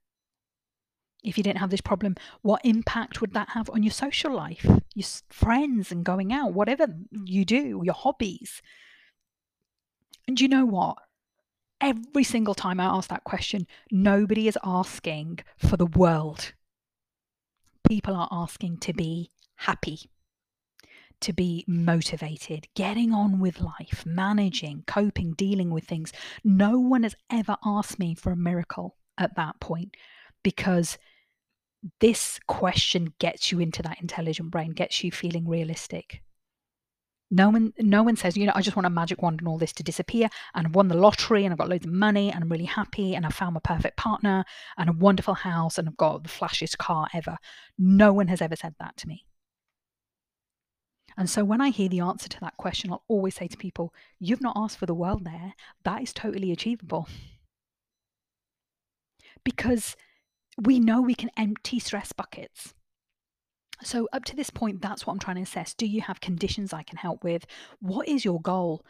if 1.23 1.37
you 1.37 1.45
didn't 1.45 1.59
have 1.59 1.71
this 1.71 1.81
problem, 1.81 2.17
what 2.43 2.61
impact 2.65 3.21
would 3.21 3.35
that 3.35 3.51
have 3.51 3.69
on 3.71 3.83
your 3.83 3.93
social 3.93 4.35
life, 4.35 4.67
your 4.95 5.07
friends, 5.29 5.93
and 5.93 6.05
going 6.05 6.33
out, 6.33 6.53
whatever 6.53 6.87
you 7.25 7.45
do, 7.45 7.83
your 7.85 7.95
hobbies? 7.95 8.63
And 10.27 10.41
you 10.41 10.49
know 10.49 10.65
what? 10.65 10.99
Every 11.81 12.25
single 12.25 12.55
time 12.55 12.79
I 12.79 12.85
ask 12.85 13.09
that 13.09 13.25
question, 13.25 13.67
nobody 13.91 14.49
is 14.49 14.59
asking 14.63 15.41
for 15.57 15.77
the 15.77 15.87
world. 15.87 16.53
People 17.89 18.15
are 18.15 18.29
asking 18.31 18.79
to 18.79 18.93
be 18.93 19.31
happy, 19.57 20.11
to 21.21 21.33
be 21.33 21.65
motivated, 21.67 22.69
getting 22.75 23.13
on 23.13 23.41
with 23.41 23.61
life, 23.61 24.05
managing, 24.05 24.85
coping, 24.87 25.33
dealing 25.33 25.71
with 25.71 25.85
things. 25.85 26.13
No 26.45 26.79
one 26.79 27.03
has 27.03 27.17
ever 27.31 27.57
asked 27.65 27.99
me 27.99 28.15
for 28.15 28.31
a 28.31 28.37
miracle 28.37 28.97
at 29.17 29.37
that 29.37 29.59
point 29.61 29.97
because 30.43 30.99
this 32.01 32.39
question 32.47 33.15
gets 33.19 33.51
you 33.51 33.59
into 33.59 33.83
that 33.83 34.01
intelligent 34.01 34.51
brain, 34.51 34.73
gets 34.73 35.03
you 35.03 35.11
feeling 35.11 35.49
realistic. 35.49 36.23
No 37.31 37.51
one, 37.51 37.73
no 37.79 38.03
one 38.03 38.17
says, 38.17 38.37
you 38.37 38.47
know, 38.47 38.53
I 38.55 38.61
just 38.61 38.77
want 38.77 38.87
a 38.87 38.91
magic 38.91 39.23
wand 39.23 39.41
and 39.41 39.49
all 39.49 39.59
this 39.59 39.73
to 39.75 39.83
disappear. 39.85 40.29
And 40.55 40.67
I've 40.67 40.75
won 40.75 40.89
the 40.89 40.97
lottery 40.97 41.45
and 41.45 41.53
I've 41.53 41.59
got 41.59 41.69
loads 41.69 41.87
of 41.87 41.93
money 41.93 42.33
and 42.33 42.43
I'm 42.43 42.51
really 42.51 42.65
happy 42.65 43.15
and 43.15 43.25
I've 43.25 43.35
found 43.35 43.55
my 43.55 43.61
perfect 43.61 43.97
partner 43.97 44.45
and 44.77 44.91
a 44.91 44.93
wonderful 44.93 45.35
house 45.35 45.79
and 45.79 45.89
I've 45.89 45.97
got 45.97 46.25
the 46.25 46.29
flashiest 46.29 46.79
car 46.79 47.09
ever. 47.15 47.39
No 47.79 48.13
one 48.13 48.29
has 48.29 48.43
ever 48.43 48.57
said 48.57 48.75
that 48.81 48.97
to 48.99 49.09
me. 49.09 49.25
And 51.17 51.31
so 51.31 51.45
when 51.45 51.61
I 51.61 51.71
hear 51.71 51.89
the 51.89 52.01
answer 52.01 52.29
to 52.29 52.41
that 52.41 52.57
question, 52.57 52.91
I'll 52.91 53.05
always 53.07 53.35
say 53.35 53.47
to 53.47 53.57
people, 53.57 53.95
You've 54.19 54.41
not 54.41 54.57
asked 54.57 54.79
for 54.79 54.87
the 54.87 54.95
world 54.95 55.25
there. 55.25 55.55
That 55.85 56.03
is 56.03 56.13
totally 56.13 56.51
achievable. 56.51 57.09
because 59.45 59.97
we 60.61 60.81
know 60.81 61.01
we 61.01 61.15
can 61.15 61.31
empty 61.37 61.79
stress 61.79 62.13
buckets. 62.13 62.75
So, 63.83 64.09
up 64.13 64.25
to 64.27 64.37
this 64.37 64.51
point, 64.51 64.83
that's 64.83 65.07
what 65.07 65.15
I'm 65.15 65.19
trying 65.19 65.37
to 65.37 65.43
assess. 65.43 65.75
Do 65.75 65.87
you 65.87 66.03
have 66.03 66.21
conditions 66.21 66.73
I 66.73 66.83
can 66.83 66.99
help 66.99 67.25
with? 67.25 67.47
What 67.81 68.09
is 68.09 68.25
your 68.25 68.41
goal? 68.41 68.85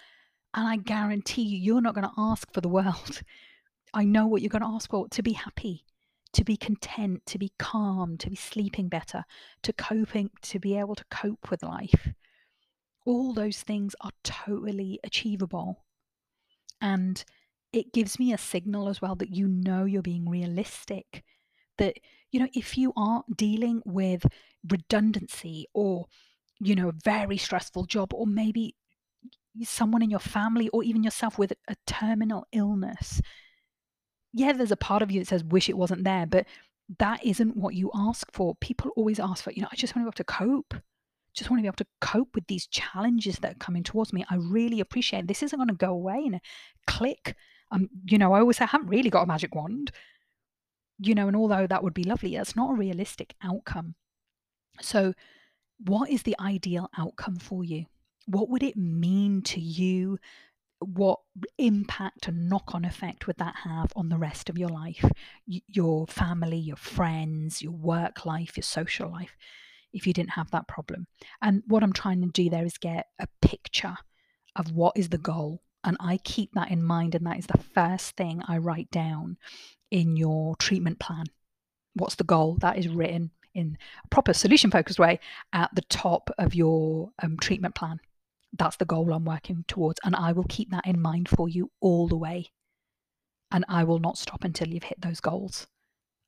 And 0.55 0.67
I 0.67 0.77
guarantee 0.77 1.43
you, 1.43 1.59
you're 1.59 1.81
not 1.81 1.95
going 1.95 2.09
to 2.09 2.15
ask 2.19 2.53
for 2.53 2.61
the 2.61 2.69
world. 2.69 3.23
I 3.95 4.05
know 4.05 4.27
what 4.27 4.43
you're 4.43 4.51
going 4.51 4.63
to 4.63 4.69
ask 4.69 4.91
for 4.91 5.09
to 5.09 5.23
be 5.23 5.33
happy, 5.33 5.85
to 6.33 6.45
be 6.45 6.57
content, 6.57 7.25
to 7.27 7.39
be 7.39 7.53
calm, 7.59 8.17
to 8.19 8.31
be 8.31 8.37
sleeping 8.37 8.89
better, 8.89 9.25
to 9.63 9.73
coping, 9.73 10.31
to 10.43 10.59
be 10.59 10.77
able 10.77 10.95
to 10.95 11.05
cope 11.11 11.51
with 11.51 11.63
life. 11.63 12.09
All 13.05 13.33
those 13.33 13.63
things 13.63 13.95
are 14.01 14.13
totally 14.23 15.01
achievable. 15.03 15.85
And 16.81 17.25
it 17.73 17.93
gives 17.93 18.19
me 18.19 18.33
a 18.33 18.39
signal 18.39 18.89
as 18.89 19.01
well 19.01 19.15
that 19.17 19.35
you 19.35 19.47
know 19.47 19.85
you're 19.85 20.03
being 20.03 20.29
realistic. 20.29 21.25
That, 21.81 21.97
you 22.31 22.39
know, 22.41 22.49
if 22.55 22.79
you 22.79 22.93
are 22.97 23.25
dealing 23.35 23.83
with 23.85 24.25
redundancy 24.69 25.67
or, 25.75 26.07
you 26.61 26.75
know, 26.75 26.89
a 26.89 26.95
very 27.05 27.39
stressful 27.39 27.87
job, 27.87 28.13
or 28.15 28.27
maybe 28.27 28.77
someone 29.63 30.03
in 30.03 30.11
your 30.11 30.21
family 30.21 30.69
or 30.69 30.85
even 30.85 31.03
yourself 31.03 31.39
with 31.39 31.53
a 31.69 31.77
terminal 31.87 32.47
illness, 32.53 33.21
yeah, 34.33 34.53
there's 34.53 34.71
a 34.71 34.77
part 34.77 35.03
of 35.03 35.11
you 35.11 35.21
that 35.21 35.27
says, 35.29 35.43
wish 35.43 35.69
it 35.69 35.77
wasn't 35.77 36.05
there, 36.05 36.27
but 36.27 36.47
that 36.99 37.25
isn't 37.25 37.57
what 37.57 37.75
you 37.75 37.91
ask 37.95 38.31
for. 38.33 38.55
People 38.57 38.91
always 38.97 39.21
ask 39.21 39.45
for, 39.45 39.53
you 39.53 39.63
know, 39.63 39.69
I 39.73 39.77
just 39.77 39.95
want 39.95 40.03
to 40.03 40.07
be 40.07 40.09
able 40.09 40.25
to 40.25 40.25
cope. 40.25 40.75
Just 41.35 41.51
want 41.51 41.61
to 41.61 41.63
be 41.63 41.69
able 41.69 41.77
to 41.77 41.87
cope 42.01 42.35
with 42.35 42.47
these 42.49 42.67
challenges 42.67 43.39
that 43.39 43.53
are 43.53 43.59
coming 43.59 43.85
towards 43.85 44.13
me. 44.13 44.25
I 44.29 44.37
really 44.37 44.81
appreciate 44.81 45.21
it. 45.21 45.29
this 45.29 45.43
isn't 45.45 45.59
going 45.59 45.69
to 45.69 45.75
go 45.75 45.91
away 45.91 46.23
in 46.27 46.35
a 46.35 46.41
click. 46.87 47.37
Um, 47.71 47.89
you 48.05 48.19
know, 48.19 48.33
I 48.33 48.41
always 48.41 48.57
say 48.57 48.65
I 48.65 48.69
haven't 48.69 48.89
really 48.89 49.11
got 49.11 49.23
a 49.23 49.27
magic 49.27 49.55
wand. 49.55 49.93
You 51.03 51.15
know, 51.15 51.29
and 51.29 51.37
although 51.37 51.67
that 51.67 51.83
would 51.83 51.95
be 51.95 52.05
lovely, 52.05 52.37
that's 52.37 52.55
not 52.55 52.73
a 52.73 52.75
realistic 52.75 53.35
outcome. 53.43 53.95
So, 54.83 55.15
what 55.79 56.11
is 56.11 56.25
the 56.25 56.37
ideal 56.39 56.91
outcome 56.99 57.37
for 57.37 57.65
you? 57.65 57.87
What 58.27 58.51
would 58.51 58.63
it 58.63 58.77
mean 58.77 59.41
to 59.43 59.61
you 59.61 60.19
what 60.81 61.19
impact 61.59 62.27
and 62.27 62.49
knock 62.49 62.75
on 62.75 62.85
effect 62.85 63.27
would 63.27 63.37
that 63.37 63.55
have 63.65 63.93
on 63.97 64.09
the 64.09 64.17
rest 64.17 64.49
of 64.49 64.59
your 64.59 64.69
life, 64.69 65.05
your 65.47 66.07
family, 66.07 66.57
your 66.57 66.77
friends, 66.77 67.61
your 67.61 67.73
work 67.73 68.25
life, 68.25 68.57
your 68.57 68.65
social 68.65 69.11
life, 69.11 69.37
if 69.93 70.07
you 70.07 70.13
didn't 70.13 70.31
have 70.31 70.51
that 70.51 70.69
problem? 70.69 71.07
And 71.43 71.63
what 71.67 71.83
I'm 71.83 71.93
trying 71.93 72.23
to 72.23 72.29
do 72.29 72.49
there 72.49 72.65
is 72.65 72.79
get 72.79 73.07
a 73.19 73.27
picture 73.43 73.97
of 74.57 74.73
what 74.73 74.97
is 74.97 75.11
the 75.11 75.19
goal. 75.19 75.63
And 75.85 75.97
I 76.01 76.19
keep 76.19 76.53
that 76.55 76.71
in 76.71 76.83
mind, 76.83 77.15
and 77.15 77.27
that 77.27 77.39
is 77.39 77.47
the 77.47 77.59
first 77.59 78.17
thing 78.17 78.43
I 78.47 78.59
write 78.59 78.91
down 78.91 79.39
in 79.91 80.17
your 80.17 80.57
treatment 80.57 80.99
plan. 80.99 81.27
What's 81.95 82.17
the 82.17 82.25
goal? 82.25 82.57
That 82.61 82.79
is 82.79 82.89
written 82.89 83.31
in 83.55 83.79
a 84.05 84.09
proper 84.09 84.33
solution 84.33 84.71
focused 84.71 84.99
way 84.99 85.19
at 85.53 85.75
the 85.75 85.83
top 85.83 86.31
of 86.39 86.55
your 86.55 87.11
um, 87.23 87.37
treatment 87.39 87.75
plan 87.75 87.99
that's 88.53 88.77
the 88.77 88.85
goal 88.85 89.13
I'm 89.13 89.25
working 89.25 89.65
towards. 89.69 90.01
And 90.05 90.17
I 90.17 90.33
will 90.33 90.47
keep 90.49 90.71
that 90.71 90.87
in 90.87 91.01
mind 91.01 91.29
for 91.29 91.49
you 91.49 91.71
all 91.81 92.09
the 92.09 92.17
way. 92.17 92.51
And 93.51 93.65
I 93.69 93.85
will 93.85 93.99
not 93.99 94.19
stop 94.19 94.45
until 94.45 94.69
you've 94.69 94.85
hit 94.85 95.01
those 95.01 95.21
goals 95.21 95.67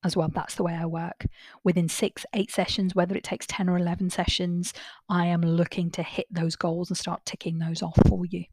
as 0.05 0.17
well. 0.17 0.29
That's 0.29 0.57
the 0.57 0.65
way 0.65 0.75
I 0.75 0.87
work. 0.87 1.27
Within 1.63 1.89
six, 1.89 2.27
eight 2.35 2.51
sessions, 2.51 2.95
whether 2.95 3.15
it 3.15 3.25
takes 3.25 3.47
10 3.47 3.69
or 3.69 3.77
11 3.77 4.11
sessions, 4.11 4.73
I 5.09 5.27
am 5.27 5.43
looking 5.43 5.91
to 5.93 6.03
hit 6.03 6.27
those 6.31 6.57
goals 6.57 6.91
and 6.91 6.97
start 6.97 7.25
ticking 7.25 7.59
those 7.59 7.83
off 7.83 7.99
for 8.09 8.27
you. 8.27 8.45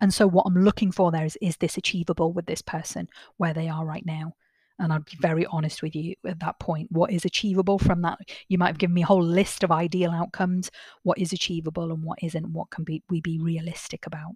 And 0.00 0.12
so, 0.12 0.26
what 0.26 0.44
I'm 0.46 0.62
looking 0.62 0.92
for 0.92 1.10
there 1.10 1.24
is 1.24 1.38
is 1.40 1.56
this 1.56 1.76
achievable 1.76 2.32
with 2.32 2.46
this 2.46 2.62
person 2.62 3.08
where 3.36 3.54
they 3.54 3.68
are 3.68 3.84
right 3.84 4.06
now? 4.06 4.34
and 4.78 4.92
I'd 4.92 5.04
be 5.04 5.16
very 5.20 5.46
honest 5.46 5.82
with 5.82 5.94
you 5.96 6.14
at 6.26 6.40
that 6.40 6.58
point. 6.58 6.92
What 6.92 7.10
is 7.10 7.24
achievable 7.24 7.78
from 7.78 8.02
that? 8.02 8.18
You 8.48 8.58
might 8.58 8.68
have 8.68 8.78
given 8.78 8.94
me 8.94 9.02
a 9.02 9.06
whole 9.06 9.22
list 9.22 9.64
of 9.64 9.72
ideal 9.72 10.10
outcomes. 10.10 10.70
What 11.02 11.18
is 11.18 11.32
achievable 11.32 11.92
and 11.92 12.02
what 12.02 12.18
isn't? 12.22 12.52
What 12.52 12.70
can 12.70 12.84
be 12.84 13.02
we 13.08 13.20
be 13.20 13.38
realistic 13.38 14.06
about? 14.06 14.32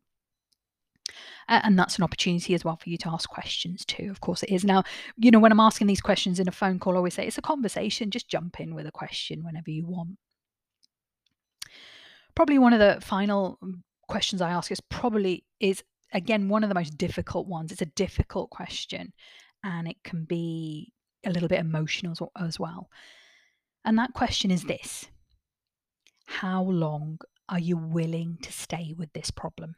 and 1.49 1.77
that's 1.77 1.99
an 1.99 2.05
opportunity 2.05 2.55
as 2.55 2.65
well 2.65 2.77
for 2.77 2.89
you 2.89 2.97
to 2.97 3.09
ask 3.09 3.29
questions 3.29 3.85
too 3.85 4.09
of 4.11 4.21
course 4.21 4.45
it 4.45 4.51
is 4.51 4.65
now 4.65 4.85
you 5.17 5.31
know 5.31 5.41
when 5.41 5.51
i'm 5.51 5.59
asking 5.59 5.89
these 5.89 6.01
questions 6.01 6.39
in 6.39 6.47
a 6.47 6.53
phone 6.53 6.79
call 6.79 6.95
i 6.95 6.97
always 6.97 7.15
say 7.15 7.27
it's 7.27 7.39
a 7.39 7.43
conversation 7.43 8.11
just 8.11 8.29
jump 8.29 8.61
in 8.61 8.75
with 8.75 8.87
a 8.87 8.93
question 8.93 9.43
whenever 9.43 9.69
you 9.69 9.85
want 9.85 10.11
probably 12.37 12.59
one 12.59 12.73
of 12.73 12.79
the 12.79 13.01
final 13.01 13.59
mm, 13.65 13.81
questions 14.11 14.43
i 14.43 14.51
ask 14.51 14.71
is 14.71 14.81
probably 14.81 15.45
is 15.61 15.83
again 16.13 16.49
one 16.49 16.63
of 16.65 16.69
the 16.69 16.75
most 16.75 16.99
difficult 16.99 17.47
ones 17.47 17.73
it's 17.73 17.83
a 17.83 17.87
difficult 17.87 18.51
question 18.51 19.13
and 19.65 19.89
it 19.89 19.97
can 20.05 20.25
be 20.25 20.93
a 21.25 21.31
little 21.31 21.49
bit 21.49 21.61
emotional 21.61 22.33
as 22.37 22.59
well. 22.59 22.89
And 23.85 23.99
that 23.99 24.13
question 24.13 24.51
is 24.51 24.65
this 24.65 25.09
How 26.27 26.63
long 26.63 27.19
are 27.49 27.59
you 27.59 27.77
willing 27.77 28.39
to 28.43 28.53
stay 28.53 28.95
with 28.97 29.13
this 29.13 29.31
problem? 29.31 29.77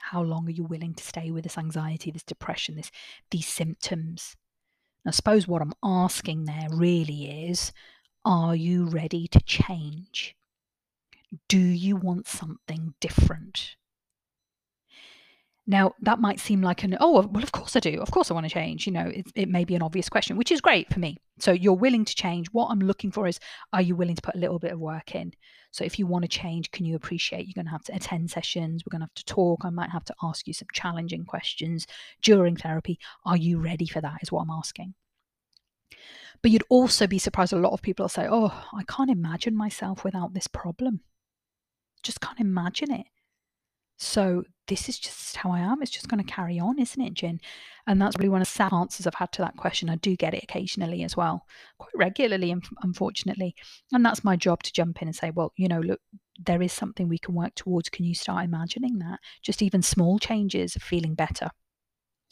How 0.00 0.22
long 0.22 0.46
are 0.48 0.52
you 0.52 0.64
willing 0.64 0.94
to 0.94 1.04
stay 1.04 1.30
with 1.30 1.44
this 1.44 1.58
anxiety, 1.58 2.10
this 2.10 2.22
depression, 2.22 2.76
this, 2.76 2.90
these 3.30 3.46
symptoms? 3.46 4.36
I 5.06 5.10
suppose 5.10 5.48
what 5.48 5.62
I'm 5.62 5.74
asking 5.82 6.44
there 6.44 6.68
really 6.70 7.48
is 7.48 7.72
Are 8.24 8.56
you 8.56 8.84
ready 8.84 9.26
to 9.28 9.40
change? 9.40 10.36
Do 11.48 11.58
you 11.58 11.96
want 11.96 12.26
something 12.26 12.94
different? 13.00 13.76
Now, 15.66 15.94
that 16.00 16.18
might 16.18 16.40
seem 16.40 16.62
like 16.62 16.82
an, 16.82 16.96
oh, 16.98 17.24
well, 17.26 17.44
of 17.44 17.52
course 17.52 17.76
I 17.76 17.80
do. 17.80 18.00
Of 18.00 18.10
course 18.10 18.28
I 18.28 18.34
want 18.34 18.44
to 18.46 18.52
change. 18.52 18.86
You 18.86 18.92
know, 18.92 19.06
it, 19.06 19.30
it 19.36 19.48
may 19.48 19.64
be 19.64 19.76
an 19.76 19.82
obvious 19.82 20.08
question, 20.08 20.36
which 20.36 20.50
is 20.50 20.60
great 20.60 20.92
for 20.92 20.98
me. 20.98 21.18
So 21.38 21.52
you're 21.52 21.74
willing 21.74 22.04
to 22.04 22.14
change. 22.14 22.48
What 22.48 22.70
I'm 22.70 22.80
looking 22.80 23.12
for 23.12 23.28
is, 23.28 23.38
are 23.72 23.82
you 23.82 23.94
willing 23.94 24.16
to 24.16 24.22
put 24.22 24.34
a 24.34 24.38
little 24.38 24.58
bit 24.58 24.72
of 24.72 24.80
work 24.80 25.14
in? 25.14 25.32
So 25.70 25.84
if 25.84 25.96
you 25.96 26.08
want 26.08 26.24
to 26.24 26.28
change, 26.28 26.72
can 26.72 26.86
you 26.86 26.96
appreciate 26.96 27.46
you're 27.46 27.54
going 27.54 27.66
to 27.66 27.70
have 27.70 27.84
to 27.84 27.94
attend 27.94 28.32
sessions? 28.32 28.82
We're 28.84 28.90
going 28.90 29.00
to 29.00 29.04
have 29.04 29.14
to 29.14 29.24
talk. 29.24 29.64
I 29.64 29.70
might 29.70 29.90
have 29.90 30.04
to 30.06 30.14
ask 30.24 30.48
you 30.48 30.54
some 30.54 30.66
challenging 30.72 31.24
questions 31.24 31.86
during 32.20 32.56
therapy. 32.56 32.98
Are 33.24 33.36
you 33.36 33.60
ready 33.60 33.86
for 33.86 34.00
that? 34.00 34.18
Is 34.22 34.32
what 34.32 34.42
I'm 34.42 34.50
asking. 34.50 34.94
But 36.42 36.50
you'd 36.50 36.64
also 36.68 37.06
be 37.06 37.20
surprised. 37.20 37.52
A 37.52 37.56
lot 37.56 37.74
of 37.74 37.82
people 37.82 38.04
will 38.04 38.08
say, 38.08 38.26
oh, 38.28 38.64
I 38.74 38.82
can't 38.84 39.10
imagine 39.10 39.54
myself 39.56 40.02
without 40.02 40.34
this 40.34 40.48
problem. 40.48 41.02
Just 42.02 42.20
can't 42.20 42.40
imagine 42.40 42.92
it. 42.92 43.06
So 43.98 44.44
this 44.66 44.88
is 44.88 44.98
just 44.98 45.36
how 45.36 45.50
I 45.50 45.58
am. 45.58 45.82
It's 45.82 45.90
just 45.90 46.08
going 46.08 46.24
to 46.24 46.32
carry 46.32 46.58
on, 46.58 46.78
isn't 46.78 47.02
it, 47.02 47.12
Gin? 47.12 47.38
And 47.86 48.00
that's 48.00 48.16
really 48.16 48.30
one 48.30 48.40
of 48.40 48.48
the 48.48 48.52
sad 48.52 48.72
answers 48.72 49.06
I've 49.06 49.14
had 49.14 49.30
to 49.32 49.42
that 49.42 49.58
question. 49.58 49.90
I 49.90 49.96
do 49.96 50.16
get 50.16 50.32
it 50.32 50.42
occasionally 50.42 51.02
as 51.02 51.18
well, 51.18 51.44
quite 51.78 51.92
regularly, 51.94 52.54
unfortunately. 52.82 53.54
And 53.92 54.04
that's 54.04 54.24
my 54.24 54.36
job 54.36 54.62
to 54.62 54.72
jump 54.72 55.02
in 55.02 55.08
and 55.08 55.14
say, 55.14 55.32
well, 55.32 55.52
you 55.56 55.68
know, 55.68 55.80
look, 55.80 56.00
there 56.42 56.62
is 56.62 56.72
something 56.72 57.08
we 57.08 57.18
can 57.18 57.34
work 57.34 57.54
towards. 57.56 57.90
Can 57.90 58.06
you 58.06 58.14
start 58.14 58.44
imagining 58.44 58.98
that? 59.00 59.18
Just 59.42 59.60
even 59.60 59.82
small 59.82 60.18
changes 60.18 60.76
of 60.76 60.82
feeling 60.82 61.14
better. 61.14 61.50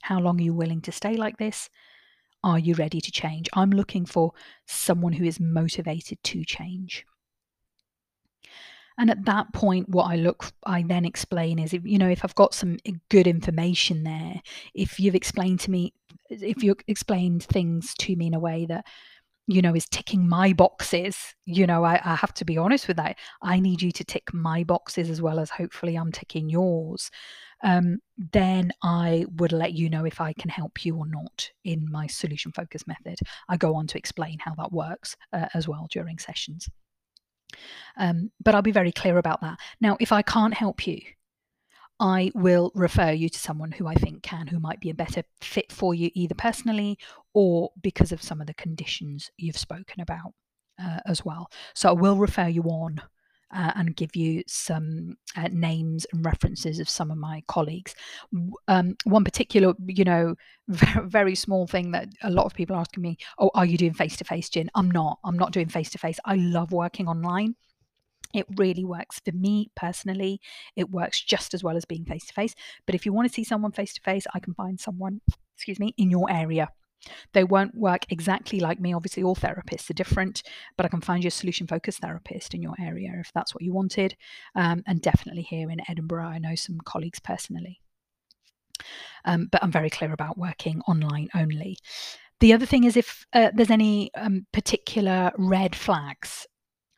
How 0.00 0.20
long 0.20 0.40
are 0.40 0.44
you 0.44 0.54
willing 0.54 0.80
to 0.82 0.92
stay 0.92 1.16
like 1.16 1.36
this? 1.36 1.68
Are 2.42 2.58
you 2.58 2.74
ready 2.76 3.00
to 3.00 3.10
change? 3.10 3.50
I'm 3.52 3.70
looking 3.70 4.06
for 4.06 4.32
someone 4.66 5.12
who 5.12 5.24
is 5.24 5.38
motivated 5.38 6.22
to 6.22 6.44
change. 6.44 7.04
And 8.98 9.10
at 9.10 9.24
that 9.26 9.52
point, 9.52 9.88
what 9.88 10.10
I 10.10 10.16
look, 10.16 10.52
I 10.66 10.82
then 10.82 11.04
explain 11.04 11.58
is, 11.60 11.72
if, 11.72 11.84
you 11.84 11.98
know, 11.98 12.08
if 12.08 12.24
I've 12.24 12.34
got 12.34 12.52
some 12.52 12.78
good 13.08 13.28
information 13.28 14.02
there, 14.02 14.42
if 14.74 14.98
you've 14.98 15.14
explained 15.14 15.60
to 15.60 15.70
me, 15.70 15.94
if 16.28 16.62
you've 16.62 16.80
explained 16.88 17.44
things 17.44 17.94
to 18.00 18.16
me 18.16 18.26
in 18.26 18.34
a 18.34 18.40
way 18.40 18.66
that, 18.66 18.84
you 19.46 19.62
know, 19.62 19.74
is 19.74 19.86
ticking 19.88 20.28
my 20.28 20.52
boxes, 20.52 21.16
you 21.46 21.66
know, 21.66 21.84
I, 21.84 22.00
I 22.04 22.16
have 22.16 22.34
to 22.34 22.44
be 22.44 22.58
honest 22.58 22.88
with 22.88 22.98
that. 22.98 23.16
I 23.40 23.60
need 23.60 23.80
you 23.80 23.92
to 23.92 24.04
tick 24.04 24.34
my 24.34 24.64
boxes 24.64 25.08
as 25.08 25.22
well 25.22 25.38
as 25.38 25.48
hopefully 25.48 25.96
I'm 25.96 26.12
ticking 26.12 26.50
yours. 26.50 27.10
Um, 27.62 27.98
then 28.32 28.72
I 28.82 29.26
would 29.36 29.52
let 29.52 29.72
you 29.72 29.88
know 29.90 30.04
if 30.04 30.20
I 30.20 30.32
can 30.32 30.50
help 30.50 30.84
you 30.84 30.96
or 30.96 31.06
not 31.06 31.50
in 31.64 31.86
my 31.90 32.06
solution 32.08 32.52
focus 32.52 32.86
method. 32.86 33.18
I 33.48 33.56
go 33.56 33.74
on 33.74 33.86
to 33.88 33.98
explain 33.98 34.38
how 34.40 34.54
that 34.56 34.72
works 34.72 35.16
uh, 35.32 35.46
as 35.54 35.66
well 35.66 35.86
during 35.90 36.18
sessions. 36.18 36.68
Um, 37.96 38.30
but 38.42 38.54
I'll 38.54 38.62
be 38.62 38.70
very 38.70 38.92
clear 38.92 39.18
about 39.18 39.40
that. 39.40 39.58
Now, 39.80 39.96
if 40.00 40.12
I 40.12 40.22
can't 40.22 40.54
help 40.54 40.86
you, 40.86 41.00
I 42.00 42.30
will 42.34 42.70
refer 42.74 43.10
you 43.10 43.28
to 43.28 43.38
someone 43.38 43.72
who 43.72 43.86
I 43.86 43.94
think 43.94 44.22
can, 44.22 44.46
who 44.46 44.60
might 44.60 44.80
be 44.80 44.90
a 44.90 44.94
better 44.94 45.22
fit 45.40 45.72
for 45.72 45.94
you, 45.94 46.10
either 46.14 46.34
personally 46.34 46.98
or 47.34 47.70
because 47.82 48.12
of 48.12 48.22
some 48.22 48.40
of 48.40 48.46
the 48.46 48.54
conditions 48.54 49.30
you've 49.36 49.58
spoken 49.58 50.00
about 50.00 50.32
uh, 50.80 51.00
as 51.06 51.24
well. 51.24 51.50
So 51.74 51.88
I 51.88 51.92
will 51.92 52.16
refer 52.16 52.46
you 52.46 52.62
on 52.62 53.02
uh, 53.50 53.72
and 53.76 53.96
give 53.96 54.14
you 54.14 54.42
some 54.46 55.16
uh, 55.36 55.48
names 55.50 56.06
and 56.12 56.24
references 56.24 56.78
of 56.78 56.88
some 56.88 57.10
of 57.10 57.16
my 57.18 57.42
colleagues. 57.46 57.94
Um, 58.66 58.96
one 59.04 59.24
particular, 59.24 59.74
you 59.86 60.04
know, 60.04 60.34
very, 60.68 61.34
small 61.34 61.66
thing 61.66 61.92
that 61.92 62.08
a 62.22 62.30
lot 62.30 62.46
of 62.46 62.54
people 62.54 62.76
are 62.76 62.80
asking 62.80 63.02
me, 63.02 63.16
"Oh, 63.38 63.50
are 63.54 63.64
you 63.64 63.78
doing 63.78 63.94
face 63.94 64.16
to 64.16 64.24
face, 64.24 64.48
Gin?" 64.48 64.70
I'm 64.74 64.90
not. 64.90 65.18
I'm 65.24 65.38
not 65.38 65.52
doing 65.52 65.68
face 65.68 65.90
to 65.90 65.98
face. 65.98 66.18
I 66.24 66.34
love 66.34 66.72
working 66.72 67.08
online. 67.08 67.54
It 68.34 68.46
really 68.56 68.84
works 68.84 69.20
for 69.24 69.32
me 69.32 69.70
personally. 69.74 70.40
It 70.76 70.90
works 70.90 71.22
just 71.22 71.54
as 71.54 71.64
well 71.64 71.76
as 71.76 71.84
being 71.84 72.04
face 72.04 72.26
to 72.26 72.34
face. 72.34 72.54
But 72.84 72.94
if 72.94 73.06
you 73.06 73.12
want 73.12 73.28
to 73.28 73.34
see 73.34 73.44
someone 73.44 73.72
face 73.72 73.94
to 73.94 74.00
face, 74.02 74.26
I 74.34 74.40
can 74.40 74.52
find 74.54 74.78
someone, 74.78 75.22
excuse 75.54 75.78
me, 75.78 75.94
in 75.96 76.10
your 76.10 76.30
area 76.30 76.68
They 77.32 77.44
won't 77.44 77.74
work 77.74 78.06
exactly 78.10 78.60
like 78.60 78.80
me. 78.80 78.92
Obviously, 78.92 79.22
all 79.22 79.36
therapists 79.36 79.88
are 79.90 79.94
different, 79.94 80.42
but 80.76 80.84
I 80.84 80.88
can 80.88 81.00
find 81.00 81.22
you 81.22 81.28
a 81.28 81.30
solution 81.30 81.66
focused 81.66 82.00
therapist 82.00 82.54
in 82.54 82.62
your 82.62 82.74
area 82.80 83.12
if 83.18 83.32
that's 83.32 83.54
what 83.54 83.62
you 83.62 83.72
wanted. 83.72 84.16
Um, 84.54 84.82
and 84.86 85.00
definitely 85.00 85.42
here 85.42 85.70
in 85.70 85.80
Edinburgh, 85.88 86.26
I 86.26 86.38
know 86.38 86.54
some 86.54 86.78
colleagues 86.84 87.20
personally. 87.20 87.80
Um, 89.24 89.48
but 89.50 89.62
I'm 89.62 89.72
very 89.72 89.90
clear 89.90 90.12
about 90.12 90.38
working 90.38 90.80
online 90.88 91.28
only. 91.34 91.78
The 92.40 92.52
other 92.52 92.66
thing 92.66 92.84
is 92.84 92.96
if 92.96 93.26
uh, 93.32 93.50
there's 93.52 93.70
any 93.70 94.10
um, 94.14 94.46
particular 94.52 95.32
red 95.36 95.74
flags. 95.74 96.46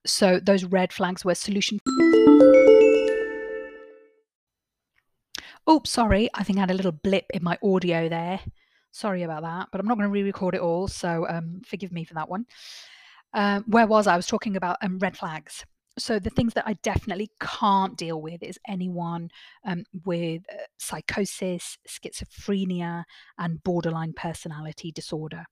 So 0.07 0.41
those 0.41 0.65
red 0.65 0.93
flags 0.93 1.25
were 1.25 1.35
solution. 1.35 1.79
Oops, 5.69 5.91
sorry. 5.91 6.29
I 6.35 6.43
think 6.43 6.59
I 6.59 6.63
had 6.63 6.71
a 6.71 6.75
little 6.75 6.93
blip 6.93 7.27
in 7.33 7.45
my 7.45 7.59
audio 7.63 8.09
there. 8.09 8.41
Sorry 8.93 9.23
about 9.23 9.43
that, 9.43 9.69
but 9.71 9.81
I'm 9.81 9.87
not 9.87 9.97
going 9.97 10.09
to 10.09 10.13
re-record 10.13 10.55
it 10.55 10.61
all, 10.61 10.89
so 10.89 11.27
um, 11.29 11.61
forgive 11.65 11.93
me 11.93 12.05
for 12.05 12.15
that 12.15 12.29
one. 12.29 12.47
Um, 13.35 13.65
where 13.69 13.87
was 13.87 14.07
I? 14.07 14.15
I 14.15 14.17
was 14.17 14.27
talking 14.27 14.57
about 14.57 14.77
um, 14.83 14.99
red 14.99 15.17
flags. 15.17 15.65
So 15.99 16.19
the 16.19 16.31
things 16.31 16.55
that 16.55 16.67
I 16.67 16.75
definitely 16.83 17.31
can't 17.41 17.97
deal 17.97 18.21
with 18.21 18.43
is 18.43 18.59
anyone 18.67 19.31
um, 19.65 19.85
with 20.05 20.43
uh, 20.51 20.63
psychosis, 20.79 21.79
schizophrenia, 21.89 23.05
and 23.39 23.63
borderline 23.63 24.13
personality 24.15 24.93
disorder 24.93 25.45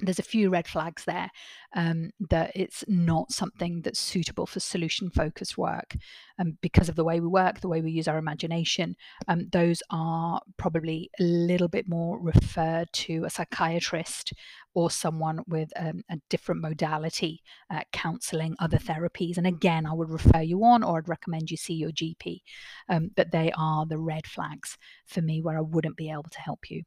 there's 0.00 0.18
a 0.18 0.22
few 0.22 0.50
red 0.50 0.66
flags 0.66 1.04
there 1.04 1.30
um, 1.74 2.10
that 2.30 2.52
it's 2.54 2.84
not 2.86 3.32
something 3.32 3.82
that's 3.82 3.98
suitable 3.98 4.46
for 4.46 4.60
solution 4.60 5.10
focused 5.10 5.58
work 5.58 5.96
um, 6.38 6.56
because 6.62 6.88
of 6.88 6.94
the 6.96 7.04
way 7.04 7.20
we 7.20 7.26
work 7.26 7.60
the 7.60 7.68
way 7.68 7.80
we 7.80 7.90
use 7.90 8.08
our 8.08 8.18
imagination 8.18 8.94
um, 9.26 9.48
those 9.52 9.82
are 9.90 10.40
probably 10.56 11.10
a 11.18 11.22
little 11.22 11.68
bit 11.68 11.88
more 11.88 12.20
referred 12.20 12.88
to 12.92 13.24
a 13.24 13.30
psychiatrist 13.30 14.32
or 14.74 14.90
someone 14.90 15.40
with 15.48 15.70
um, 15.76 16.02
a 16.10 16.16
different 16.30 16.60
modality 16.60 17.42
uh, 17.70 17.80
counseling 17.92 18.54
other 18.60 18.78
therapies 18.78 19.36
and 19.36 19.46
again 19.46 19.84
i 19.86 19.92
would 19.92 20.10
refer 20.10 20.40
you 20.40 20.62
on 20.64 20.82
or 20.82 20.98
i'd 20.98 21.08
recommend 21.08 21.50
you 21.50 21.56
see 21.56 21.74
your 21.74 21.90
gp 21.90 22.40
um, 22.88 23.10
but 23.16 23.32
they 23.32 23.50
are 23.56 23.84
the 23.86 23.98
red 23.98 24.26
flags 24.26 24.78
for 25.06 25.22
me 25.22 25.40
where 25.40 25.58
i 25.58 25.62
wouldn't 25.62 25.96
be 25.96 26.10
able 26.10 26.22
to 26.30 26.40
help 26.40 26.70
you 26.70 26.82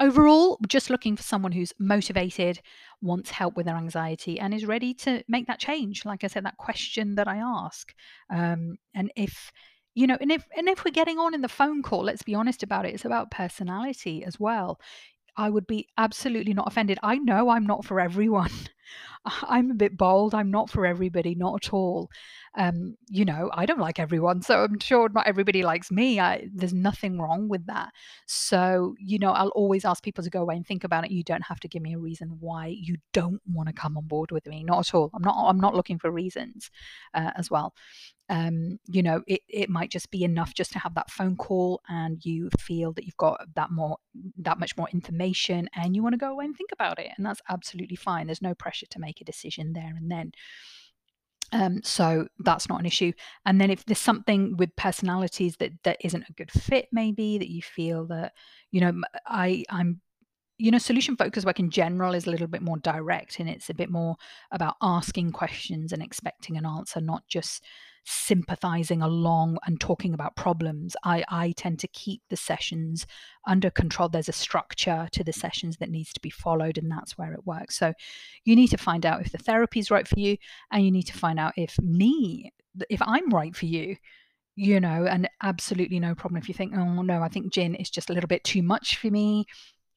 Overall, 0.00 0.58
just 0.68 0.90
looking 0.90 1.16
for 1.16 1.22
someone 1.22 1.52
who's 1.52 1.72
motivated, 1.78 2.60
wants 3.00 3.30
help 3.30 3.56
with 3.56 3.66
their 3.66 3.76
anxiety, 3.76 4.38
and 4.38 4.52
is 4.54 4.66
ready 4.66 4.94
to 4.94 5.22
make 5.28 5.46
that 5.46 5.58
change. 5.58 6.04
Like 6.04 6.24
I 6.24 6.26
said, 6.26 6.44
that 6.44 6.56
question 6.56 7.14
that 7.16 7.28
I 7.28 7.38
ask, 7.38 7.92
um, 8.30 8.76
and 8.94 9.10
if 9.16 9.52
you 9.94 10.06
know, 10.06 10.16
and 10.20 10.32
if 10.32 10.46
and 10.56 10.68
if 10.68 10.84
we're 10.84 10.90
getting 10.90 11.18
on 11.18 11.34
in 11.34 11.42
the 11.42 11.48
phone 11.48 11.82
call, 11.82 12.04
let's 12.04 12.22
be 12.22 12.34
honest 12.34 12.62
about 12.62 12.86
it. 12.86 12.94
It's 12.94 13.04
about 13.04 13.30
personality 13.30 14.24
as 14.24 14.40
well. 14.40 14.80
I 15.36 15.50
would 15.50 15.66
be 15.66 15.88
absolutely 15.96 16.54
not 16.54 16.68
offended. 16.68 16.98
I 17.02 17.18
know 17.18 17.48
I'm 17.48 17.66
not 17.66 17.84
for 17.84 18.00
everyone. 18.00 18.50
I'm 19.42 19.70
a 19.70 19.74
bit 19.74 19.96
bold. 19.96 20.34
I'm 20.34 20.50
not 20.50 20.70
for 20.70 20.86
everybody, 20.86 21.34
not 21.34 21.64
at 21.64 21.72
all. 21.72 22.10
Um, 22.56 22.96
you 23.08 23.24
know, 23.24 23.50
I 23.54 23.64
don't 23.64 23.80
like 23.80 23.98
everyone, 23.98 24.42
so 24.42 24.64
I'm 24.64 24.78
sure 24.78 25.08
not 25.08 25.26
everybody 25.26 25.62
likes 25.62 25.90
me. 25.90 26.20
I, 26.20 26.48
there's 26.52 26.74
nothing 26.74 27.18
wrong 27.18 27.48
with 27.48 27.66
that. 27.66 27.90
So, 28.26 28.94
you 28.98 29.18
know, 29.18 29.30
I'll 29.30 29.48
always 29.48 29.84
ask 29.84 30.02
people 30.02 30.22
to 30.24 30.30
go 30.30 30.42
away 30.42 30.56
and 30.56 30.66
think 30.66 30.84
about 30.84 31.04
it. 31.04 31.10
You 31.10 31.24
don't 31.24 31.44
have 31.44 31.60
to 31.60 31.68
give 31.68 31.82
me 31.82 31.94
a 31.94 31.98
reason 31.98 32.36
why 32.40 32.66
you 32.66 32.96
don't 33.12 33.40
want 33.46 33.68
to 33.68 33.72
come 33.72 33.96
on 33.96 34.06
board 34.06 34.32
with 34.32 34.46
me. 34.46 34.64
Not 34.64 34.88
at 34.88 34.94
all. 34.94 35.10
I'm 35.14 35.22
not. 35.22 35.36
I'm 35.48 35.60
not 35.60 35.74
looking 35.74 35.98
for 35.98 36.10
reasons 36.10 36.70
uh, 37.14 37.30
as 37.36 37.50
well 37.50 37.74
um, 38.32 38.78
you 38.86 39.02
know, 39.02 39.22
it, 39.26 39.42
it 39.46 39.68
might 39.68 39.90
just 39.90 40.10
be 40.10 40.24
enough 40.24 40.54
just 40.54 40.72
to 40.72 40.78
have 40.78 40.94
that 40.94 41.10
phone 41.10 41.36
call 41.36 41.82
and 41.88 42.24
you 42.24 42.48
feel 42.58 42.94
that 42.94 43.04
you've 43.04 43.16
got 43.18 43.44
that 43.56 43.70
more, 43.70 43.98
that 44.38 44.58
much 44.58 44.74
more 44.74 44.88
information 44.90 45.68
and 45.74 45.94
you 45.94 46.02
want 46.02 46.14
to 46.14 46.18
go 46.18 46.30
away 46.32 46.46
and 46.46 46.56
think 46.56 46.70
about 46.72 46.98
it. 46.98 47.10
And 47.16 47.26
that's 47.26 47.42
absolutely 47.50 47.96
fine. 47.96 48.26
There's 48.26 48.40
no 48.40 48.54
pressure 48.54 48.86
to 48.88 48.98
make 48.98 49.11
a 49.20 49.24
decision 49.24 49.72
there 49.72 49.94
and 49.96 50.10
then. 50.10 50.32
Um, 51.54 51.82
so 51.82 52.28
that's 52.38 52.66
not 52.70 52.80
an 52.80 52.86
issue. 52.86 53.12
And 53.44 53.60
then 53.60 53.70
if 53.70 53.84
there's 53.84 53.98
something 53.98 54.56
with 54.56 54.74
personalities 54.74 55.56
that 55.58 55.72
that 55.84 55.98
isn't 56.00 56.24
a 56.26 56.32
good 56.32 56.50
fit, 56.50 56.88
maybe 56.92 57.36
that 57.36 57.50
you 57.50 57.60
feel 57.60 58.06
that, 58.06 58.32
you 58.70 58.80
know, 58.80 59.02
I 59.26 59.64
I'm 59.68 60.00
you 60.62 60.70
know, 60.70 60.78
solution 60.78 61.16
focused 61.16 61.44
work 61.44 61.58
in 61.58 61.70
general 61.70 62.14
is 62.14 62.26
a 62.26 62.30
little 62.30 62.46
bit 62.46 62.62
more 62.62 62.76
direct 62.78 63.40
and 63.40 63.50
it's 63.50 63.68
a 63.68 63.74
bit 63.74 63.90
more 63.90 64.14
about 64.52 64.76
asking 64.80 65.32
questions 65.32 65.92
and 65.92 66.00
expecting 66.00 66.56
an 66.56 66.64
answer, 66.64 67.00
not 67.00 67.26
just 67.26 67.64
sympathizing 68.04 69.02
along 69.02 69.58
and 69.66 69.80
talking 69.80 70.14
about 70.14 70.36
problems. 70.36 70.96
I, 71.04 71.24
I 71.28 71.52
tend 71.52 71.78
to 71.80 71.88
keep 71.88 72.22
the 72.28 72.36
sessions 72.36 73.06
under 73.46 73.70
control. 73.70 74.08
There's 74.08 74.28
a 74.28 74.32
structure 74.32 75.08
to 75.12 75.24
the 75.24 75.32
sessions 75.32 75.76
that 75.78 75.90
needs 75.90 76.12
to 76.12 76.20
be 76.20 76.30
followed, 76.30 76.78
and 76.78 76.90
that's 76.90 77.16
where 77.16 77.32
it 77.32 77.46
works. 77.46 77.78
So 77.78 77.92
you 78.44 78.56
need 78.56 78.68
to 78.68 78.78
find 78.78 79.06
out 79.06 79.20
if 79.24 79.32
the 79.32 79.38
therapy 79.38 79.80
is 79.80 79.90
right 79.90 80.06
for 80.06 80.18
you, 80.18 80.36
and 80.70 80.84
you 80.84 80.90
need 80.90 81.04
to 81.04 81.18
find 81.18 81.38
out 81.38 81.54
if 81.56 81.78
me, 81.80 82.52
if 82.90 83.00
I'm 83.02 83.30
right 83.30 83.54
for 83.54 83.66
you 83.66 83.96
you 84.54 84.78
know, 84.80 85.06
and 85.06 85.28
absolutely 85.42 85.98
no 85.98 86.14
problem 86.14 86.36
if 86.36 86.46
you 86.46 86.54
think, 86.54 86.74
oh 86.76 87.00
no, 87.00 87.22
I 87.22 87.28
think 87.28 87.52
Gin 87.52 87.74
is 87.74 87.88
just 87.88 88.10
a 88.10 88.12
little 88.12 88.28
bit 88.28 88.44
too 88.44 88.62
much 88.62 88.98
for 88.98 89.10
me 89.10 89.46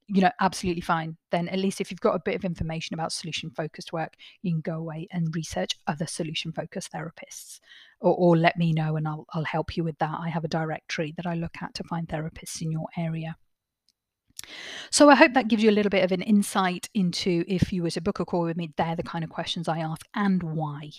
you 0.08 0.22
know, 0.22 0.32
absolutely 0.40 0.82
fine. 0.82 1.18
Then 1.32 1.48
at 1.50 1.60
least 1.60 1.82
if 1.82 1.90
you've 1.90 2.00
got 2.00 2.16
a 2.16 2.22
bit 2.24 2.36
of 2.36 2.46
information 2.46 2.94
about 2.94 3.12
solution 3.12 3.50
focused 3.50 3.92
work, 3.92 4.14
you 4.42 4.52
can 4.52 4.62
go 4.62 4.76
away 4.76 5.08
and 5.12 5.36
research 5.36 5.72
other 5.88 6.06
solution 6.06 6.52
focused 6.52 6.92
therapists 6.92 7.60
or, 8.02 8.16
or 8.16 8.38
let 8.38 8.58
me 8.58 8.72
know 8.72 8.98
and 8.98 9.08
I'll, 9.08 9.26
I'll 9.34 9.46
help 9.46 9.76
you 9.76 9.84
with 9.84 9.98
that. 10.00 10.18
I 10.20 10.30
have 10.30 10.44
a 10.44 10.50
directory 10.50 11.14
that 11.18 11.26
I 11.26 11.34
look 11.34 11.56
at 11.62 11.74
to 11.76 11.84
find 11.84 12.08
therapists 12.08 12.62
in 12.62 12.72
your 12.72 12.88
area. 12.98 13.36
So 14.92 15.10
I 15.10 15.16
hope 15.16 15.34
that 15.34 15.48
gives 15.48 15.64
you 15.64 15.72
a 15.72 15.74
little 15.74 15.90
bit 15.90 16.04
of 16.04 16.12
an 16.12 16.22
insight 16.22 16.88
into 16.94 17.44
if 17.48 17.74
you 17.74 17.82
were 17.82 17.90
to 17.92 18.02
book 18.02 18.20
a 18.20 18.26
call 18.26 18.44
with 18.44 18.58
me, 18.58 18.72
they're 18.78 18.96
the 18.96 19.04
kind 19.04 19.24
of 19.24 19.30
questions 19.30 19.68
I 19.68 19.80
ask 19.80 20.06
and 20.14 20.44
why. 20.44 20.92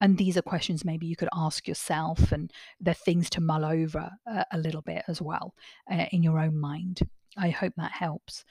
And 0.00 0.18
these 0.18 0.36
are 0.36 0.42
questions 0.42 0.84
maybe 0.84 1.06
you 1.06 1.14
could 1.14 1.28
ask 1.32 1.68
yourself, 1.68 2.32
and 2.32 2.50
they're 2.80 2.92
things 2.92 3.30
to 3.30 3.40
mull 3.40 3.64
over 3.64 4.10
uh, 4.28 4.44
a 4.50 4.58
little 4.58 4.82
bit 4.82 5.04
as 5.06 5.22
well 5.22 5.54
uh, 5.88 6.06
in 6.10 6.24
your 6.24 6.40
own 6.40 6.58
mind. 6.58 7.02
I 7.36 7.50
hope 7.50 7.74
that 7.76 7.92
helps. 7.92 8.44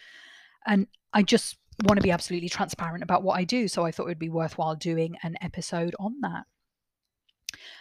And 0.65 0.87
I 1.13 1.23
just 1.23 1.57
want 1.85 1.97
to 1.97 2.03
be 2.03 2.11
absolutely 2.11 2.49
transparent 2.49 3.03
about 3.03 3.23
what 3.23 3.37
I 3.37 3.43
do. 3.43 3.67
So 3.67 3.85
I 3.85 3.91
thought 3.91 4.03
it 4.03 4.09
would 4.09 4.19
be 4.19 4.29
worthwhile 4.29 4.75
doing 4.75 5.15
an 5.23 5.35
episode 5.41 5.95
on 5.99 6.15
that. 6.21 6.45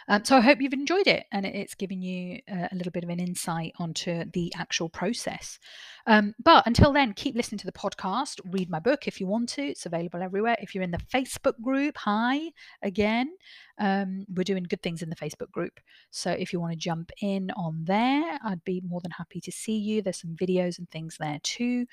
Um, 0.07 0.23
so 0.25 0.37
I 0.37 0.41
hope 0.41 0.61
you've 0.61 0.73
enjoyed 0.73 1.07
it 1.07 1.25
and 1.31 1.45
it's 1.45 1.75
given 1.75 2.01
you 2.01 2.39
uh, 2.51 2.67
a 2.71 2.75
little 2.75 2.91
bit 2.91 3.03
of 3.03 3.09
an 3.09 3.19
insight 3.19 3.73
onto 3.77 4.25
the 4.31 4.53
actual 4.55 4.89
process. 4.89 5.59
Um, 6.07 6.33
but 6.43 6.65
until 6.65 6.91
then, 6.91 7.13
keep 7.13 7.35
listening 7.35 7.59
to 7.59 7.65
the 7.65 7.71
podcast. 7.71 8.39
Read 8.45 8.69
my 8.69 8.79
book 8.79 9.07
if 9.07 9.19
you 9.19 9.27
want 9.27 9.49
to. 9.49 9.63
It's 9.63 9.85
available 9.85 10.21
everywhere. 10.21 10.55
If 10.59 10.73
you're 10.73 10.83
in 10.83 10.91
the 10.91 10.97
Facebook 10.97 11.61
group, 11.61 11.97
hi 11.97 12.51
again. 12.81 13.31
Um, 13.77 14.25
we're 14.33 14.43
doing 14.43 14.63
good 14.63 14.81
things 14.81 15.01
in 15.01 15.09
the 15.09 15.15
Facebook 15.15 15.51
group. 15.51 15.79
So 16.09 16.31
if 16.31 16.53
you 16.53 16.59
want 16.59 16.73
to 16.73 16.77
jump 16.77 17.11
in 17.21 17.51
on 17.51 17.83
there, 17.85 18.39
I'd 18.43 18.63
be 18.63 18.81
more 18.87 19.01
than 19.01 19.11
happy 19.11 19.41
to 19.41 19.51
see 19.51 19.77
you. 19.77 20.01
There's 20.01 20.21
some 20.21 20.35
videos 20.35 20.77
and 20.79 20.89
things 20.89 21.17
there 21.19 21.39
too 21.43 21.85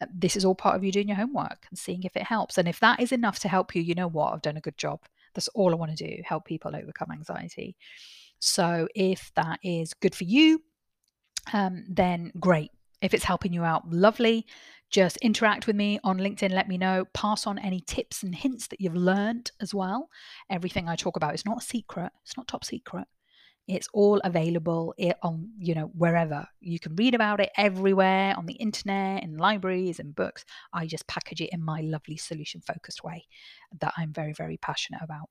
uh, 0.00 0.06
this 0.14 0.36
is 0.36 0.44
all 0.44 0.54
part 0.54 0.76
of 0.76 0.84
you 0.84 0.92
doing 0.92 1.08
your 1.08 1.16
homework 1.16 1.66
and 1.70 1.78
seeing 1.78 2.02
if 2.02 2.16
it 2.16 2.22
helps. 2.22 2.58
And 2.58 2.68
if 2.68 2.80
that 2.80 3.00
is 3.00 3.12
enough 3.12 3.38
to 3.40 3.48
help 3.48 3.74
you, 3.74 3.82
you 3.82 3.94
know 3.94 4.08
what? 4.08 4.32
I've 4.32 4.42
done 4.42 4.56
a 4.56 4.60
good 4.60 4.76
job. 4.76 5.00
That's 5.36 5.48
all 5.48 5.70
I 5.70 5.76
want 5.76 5.96
to 5.96 6.04
do 6.04 6.22
help 6.24 6.44
people 6.44 6.74
overcome 6.74 7.12
anxiety. 7.12 7.76
So 8.40 8.88
if 8.94 9.30
that 9.36 9.60
is 9.62 9.94
good 9.94 10.14
for 10.14 10.24
you, 10.24 10.62
um, 11.52 11.84
then 11.88 12.32
great. 12.40 12.70
If 13.02 13.14
it's 13.14 13.24
helping 13.24 13.52
you 13.52 13.62
out, 13.62 13.88
lovely. 13.90 14.46
Just 14.90 15.16
interact 15.18 15.66
with 15.66 15.76
me 15.76 16.00
on 16.04 16.18
LinkedIn. 16.18 16.50
Let 16.52 16.68
me 16.68 16.78
know. 16.78 17.04
Pass 17.12 17.46
on 17.46 17.58
any 17.58 17.80
tips 17.80 18.22
and 18.22 18.34
hints 18.34 18.68
that 18.68 18.80
you've 18.80 18.96
learned 18.96 19.50
as 19.60 19.74
well. 19.74 20.08
Everything 20.50 20.88
I 20.88 20.96
talk 20.96 21.16
about 21.16 21.34
is 21.34 21.44
not 21.44 21.58
a 21.58 21.64
secret, 21.64 22.12
it's 22.24 22.36
not 22.36 22.48
top 22.48 22.64
secret. 22.64 23.06
It's 23.68 23.88
all 23.92 24.20
available 24.22 24.94
on, 25.22 25.50
you 25.58 25.74
know, 25.74 25.90
wherever. 25.94 26.46
You 26.60 26.78
can 26.78 26.94
read 26.94 27.14
about 27.14 27.40
it 27.40 27.50
everywhere 27.56 28.34
on 28.36 28.46
the 28.46 28.54
internet, 28.54 29.24
in 29.24 29.38
libraries 29.38 29.98
and 29.98 30.14
books. 30.14 30.44
I 30.72 30.86
just 30.86 31.08
package 31.08 31.40
it 31.40 31.50
in 31.52 31.64
my 31.64 31.80
lovely 31.80 32.16
solution 32.16 32.60
focused 32.60 33.02
way 33.02 33.26
that 33.80 33.92
I'm 33.96 34.12
very, 34.12 34.32
very 34.32 34.56
passionate 34.56 35.02
about. 35.02 35.28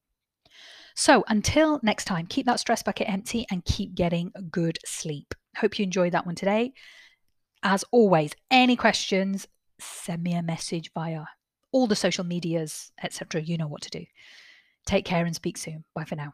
So 0.96 1.24
until 1.28 1.80
next 1.84 2.06
time, 2.06 2.26
keep 2.26 2.46
that 2.46 2.60
stress 2.60 2.84
bucket 2.84 3.10
empty 3.10 3.46
and 3.52 3.64
keep 3.66 3.96
getting 3.96 4.32
good 4.52 4.80
sleep. 4.86 5.34
Hope 5.58 5.80
you 5.80 5.84
enjoyed 5.84 6.14
that 6.14 6.26
one 6.26 6.36
today. 6.36 6.74
As 7.64 7.84
always, 7.92 8.34
any 8.52 8.76
questions, 8.76 9.48
send 9.80 10.24
me 10.24 10.34
a 10.34 10.44
message 10.44 10.92
via 10.94 11.26
all 11.72 11.88
the 11.88 11.96
social 11.96 12.24
medias, 12.24 12.92
etc. 13.04 13.42
You 13.42 13.58
know 13.58 13.68
what 13.68 13.82
to 13.82 13.90
do. 13.90 14.06
Take 14.86 15.04
care 15.04 15.26
and 15.26 15.36
speak 15.36 15.58
soon. 15.58 15.84
Bye 15.94 16.06
for 16.06 16.16
now. 16.16 16.34